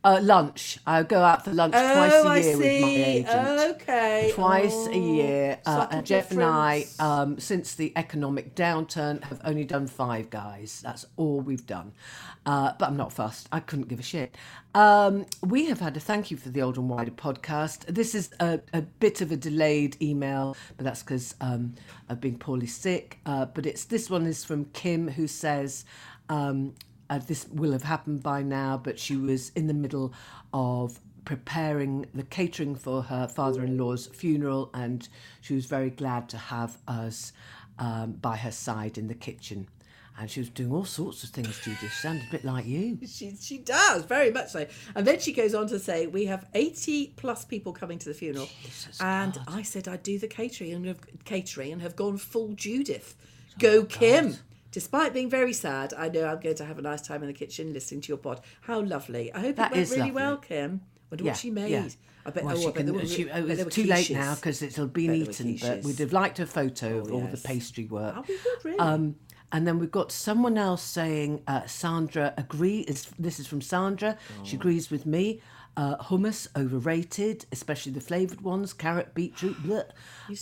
[0.05, 0.79] Uh, lunch.
[0.87, 3.61] I go out for lunch twice oh, a I year with my agent.
[3.83, 4.31] Okay.
[4.33, 5.59] Twice Oh, a year.
[5.67, 10.81] Uh, and Jeff and I, um, since the economic downturn, have only done five guys.
[10.85, 11.93] That's all we've done.
[12.47, 13.49] Uh, but I'm not fussed.
[13.51, 14.37] I couldn't give a shit.
[14.75, 17.85] Um, we have had a thank you for the Old and Wider podcast.
[17.87, 21.75] This is a, a bit of a delayed email, but that's because um,
[22.09, 23.19] I've been poorly sick.
[23.27, 25.85] Uh, but it's this one is from Kim, who says.
[26.29, 26.75] Um,
[27.11, 30.13] uh, this will have happened by now, but she was in the middle
[30.53, 35.09] of preparing the catering for her father in law's funeral, and
[35.41, 37.33] she was very glad to have us
[37.79, 39.69] um, by her side in the kitchen.
[40.21, 41.93] And she was doing all sorts of things, Judith.
[41.93, 42.99] Sounded a bit like you.
[43.07, 44.67] She, she does, very much so.
[44.97, 48.15] And then she goes on to say, We have 80 plus people coming to the
[48.15, 48.49] funeral.
[49.01, 53.15] and I said I'd do the catering and have, catering and have gone full Judith.
[53.61, 54.37] Go, Kim.
[54.71, 57.33] Despite being very sad, I know I'm going to have a nice time in the
[57.35, 58.41] kitchen listening to your pod.
[58.63, 59.33] How lovely.
[59.33, 60.13] I hope That it went really lovely.
[60.13, 60.81] well, Kim.
[61.11, 61.71] Wonder what she made.
[61.71, 61.89] yeah.
[62.27, 63.85] I bet, Well, oh, she I bet can- were, she- bet it there was too
[63.85, 66.99] late now because it'll be Bet there were eaten, but we'd have liked a photo
[66.99, 68.15] of Oh, all the pastry work.
[68.27, 68.79] That'd really.
[68.79, 69.17] Um,
[69.51, 72.81] and then we've got someone else saying uh, Sandra agree.
[72.81, 74.19] Is this is from Sandra?
[74.45, 74.61] She Oh.
[74.61, 75.41] agrees with me.
[75.79, 79.57] Uh, hummus overrated, especially the flavoured ones, carrot, beetroot.
[79.63, 79.85] Bleh.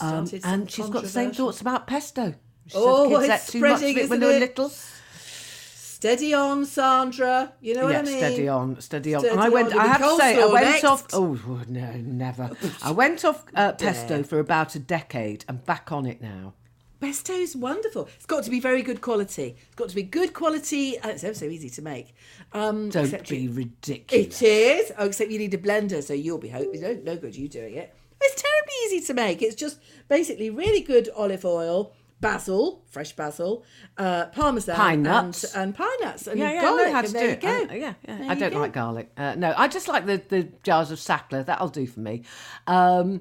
[0.01, 2.35] Um, and she's got the same thoughts about pesto.
[2.67, 4.71] She Oh, it's ate too much of spreading, it when they were little.
[4.71, 7.53] Steady on, Sandra.
[7.61, 8.19] You know yeah, what I mean?
[8.19, 9.21] steady on, steady on.
[9.23, 9.73] Steady I went.
[9.73, 9.79] on.
[9.81, 10.85] I have to say, I went next.
[10.85, 11.07] off.
[11.13, 11.39] Oh
[11.69, 12.51] no, never.
[12.83, 15.45] I went off uh, pesto for about a decade.
[15.49, 16.55] I'm back on it now.
[17.01, 18.09] Pesto's wonderful.
[18.17, 19.57] It's got to be very good quality.
[19.67, 20.97] It's got to be good quality.
[20.99, 22.15] And it's ever so easy to make.
[22.53, 24.41] Um, Don't be you- ridiculous.
[24.43, 24.93] It is.
[24.99, 26.81] Oh, except you need a blender, so you'll be hoping.
[26.81, 27.95] No, no good you doing it.
[28.21, 29.43] It's terribly easy to make.
[29.43, 33.65] It's just basically really good olive oil, basil, fresh basil,
[33.99, 35.45] uh, parmesan, Pine nuts.
[35.55, 36.81] and, and pine nuts, and Yeah, yeah, garlic.
[36.83, 37.45] I know how to do it.
[37.45, 37.75] I- go.
[37.75, 38.27] yeah, yeah.
[38.31, 38.59] I don't go.
[38.61, 39.13] like garlic.
[39.17, 41.45] Uh, no, I just like the, the jars of Sacla.
[41.45, 42.23] That'll do for me.
[42.67, 43.21] Um,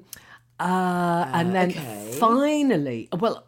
[0.58, 2.16] uh, and then okay.
[2.18, 3.44] finally, well,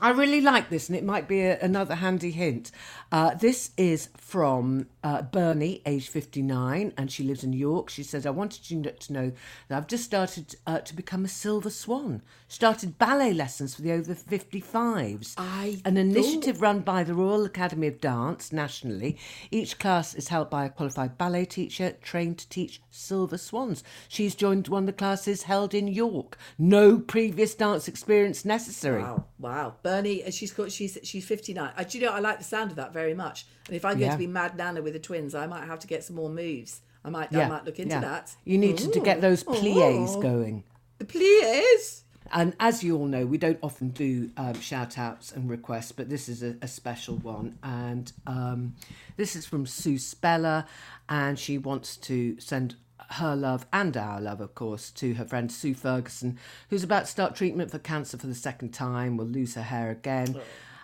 [0.00, 2.70] I really like this, and it might be a, another handy hint.
[3.12, 7.90] Uh, this is from uh, Bernie, age 59, and she lives in York.
[7.90, 9.32] She says, I wanted you to know
[9.68, 12.22] that I've just started uh, to become a silver swan.
[12.48, 15.34] Started ballet lessons for the over 55s.
[15.36, 19.18] I An initiative run by the Royal Academy of Dance nationally.
[19.50, 23.84] Each class is held by a qualified ballet teacher trained to teach silver swans.
[24.08, 26.38] She's joined one of the classes held in York.
[26.58, 29.02] No previous dance experience necessary.
[29.02, 29.74] Wow, wow.
[29.82, 31.72] Bernie, uh, she's got, she's she's fifty nine.
[31.76, 33.46] Uh, do you know I like the sound of that very much.
[33.66, 34.12] And if I'm going Yeah.
[34.12, 36.80] to be Mad Nana with the twins, I might have to get some more moves.
[37.04, 38.00] I might I might look into yeah.
[38.00, 38.34] that.
[38.44, 40.22] You need to, to get those plies Ooh.
[40.22, 40.64] going.
[40.98, 42.04] The please.
[42.32, 46.08] And as you all know, we don't often do um, shout outs and requests, but
[46.08, 47.58] this is a, a special one.
[47.62, 48.74] And um,
[49.16, 50.64] this is from Sue Speller,
[51.08, 52.76] and she wants to send
[53.10, 56.38] her love and our love, of course, to her friend Sue Ferguson,
[56.70, 59.90] who's about to start treatment for cancer for the second time, will lose her hair
[59.90, 60.40] again.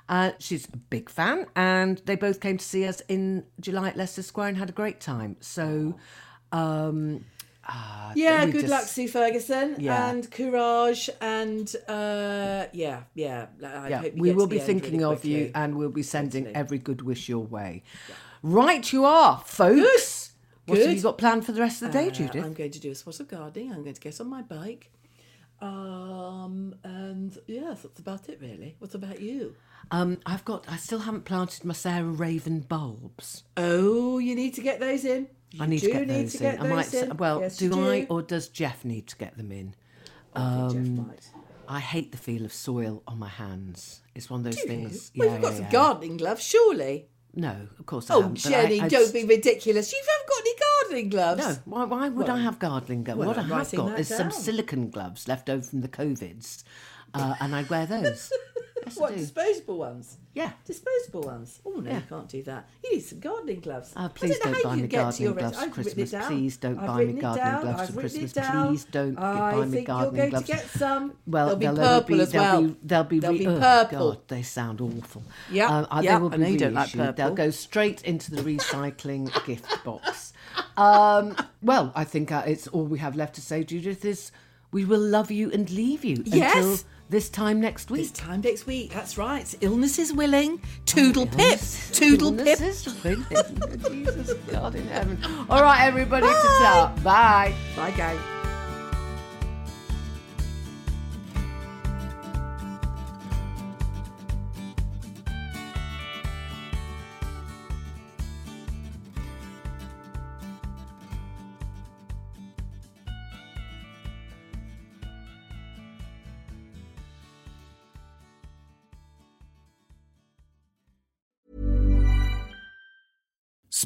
[0.09, 3.97] Uh, she's a big fan, and they both came to see us in July at
[3.97, 5.37] Leicester Square and had a great time.
[5.41, 5.97] So,
[6.51, 7.25] um,
[7.67, 10.09] ah, Yeah, good just- luck, Sue Ferguson, Yeah.
[10.11, 13.47] and courage, and uh, yeah, yeah.
[13.63, 16.03] I yeah, hope you we will to be thinking really of you and we'll be
[16.03, 16.55] sending Totally.
[16.61, 17.83] every good wish your way.
[18.43, 20.33] Right, you are, folks.
[20.67, 22.45] What have you got planned for the rest of the day, Uh, Judith?
[22.45, 23.73] I'm going to do a spot of gardening.
[23.73, 24.91] I'm going to get on my bike.
[25.61, 28.77] Um, and yes, that's about it, really.
[28.79, 29.55] What about you?
[29.91, 30.69] Um, I've got.
[30.69, 33.45] I still haven't planted my Sarah Raven bulbs.
[33.57, 35.29] Oh, you need to get those in.
[35.51, 36.51] You I need to do get need those to in.
[36.57, 36.95] get I might.
[36.95, 37.17] in.
[37.17, 39.75] Well, Yes, do, you I or does Jeff need to get them in?
[40.35, 41.31] I think Jeff um, might.
[41.67, 44.01] I hate the feel of soil on my hands.
[44.15, 44.69] It's one of those Do you?
[44.69, 45.11] things.
[45.17, 45.71] Well, yeah, you've got yeah, some yeah.
[45.73, 47.09] gardening gloves, surely.
[47.35, 48.43] No, of course I Oh, haven't.
[48.43, 49.93] but I- Jenny, I don't just- be ridiculous.
[49.93, 51.41] You haven't got any gardening gloves.
[51.67, 53.19] No, why, why would I have gardening gloves?
[53.19, 54.33] well, what I I'm have writing got is some down.
[54.33, 56.65] silicon gloves left over from the COVIDs,
[57.15, 58.33] uh, and I'd wear those.
[58.89, 59.17] Yes, I what do.
[59.17, 60.17] disposable ones?
[60.35, 60.53] Yeah.
[60.65, 61.61] Disposable ones.
[61.67, 61.97] Oh no, Yeah.
[61.97, 62.69] you can't do that.
[62.85, 63.93] You need some gardening gloves.
[63.97, 65.59] Oh, I please don't, don't how buy you me get to gardening your gloves rest-
[65.59, 66.13] for I've written Christmas.
[66.13, 66.29] it down.
[66.29, 67.61] Please don't I've buy me written it gardening down.
[67.63, 68.33] gloves I've for written it Christmas.
[68.33, 68.69] down.
[68.69, 70.47] Please don't I buy me think gardening you're going gloves.
[70.47, 71.13] to get some.
[71.27, 72.63] Well, they'll be they'll purple be, as they'll well.
[72.63, 73.99] Be, they'll be, They'll re- be oh, purple.
[74.13, 75.23] God, they sound awful.
[75.51, 77.17] Yeah, uh, yeah, they will I be know you don't like reissued.
[77.17, 77.35] They'll purple.
[77.37, 80.33] go straight into the recycling gift box.
[80.77, 84.31] Um, well, I think uh, it's all we have left to say, Judith, is
[84.71, 86.55] we will love you and leave you Yes.
[86.57, 86.79] until
[87.09, 88.03] this time next week.
[88.03, 88.93] This time next week.
[88.93, 89.55] That's right.
[89.61, 90.61] Illness is willing.
[90.87, 91.39] Toodle oh, pip.
[91.39, 92.61] Illness- Toodle pip.
[92.61, 93.25] is willing.
[93.91, 95.19] Jesus God in heaven.
[95.49, 96.27] All right, everybody.
[97.03, 97.55] Bye.
[97.77, 98.19] Bye, gang.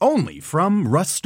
[0.00, 1.16] Only from Rust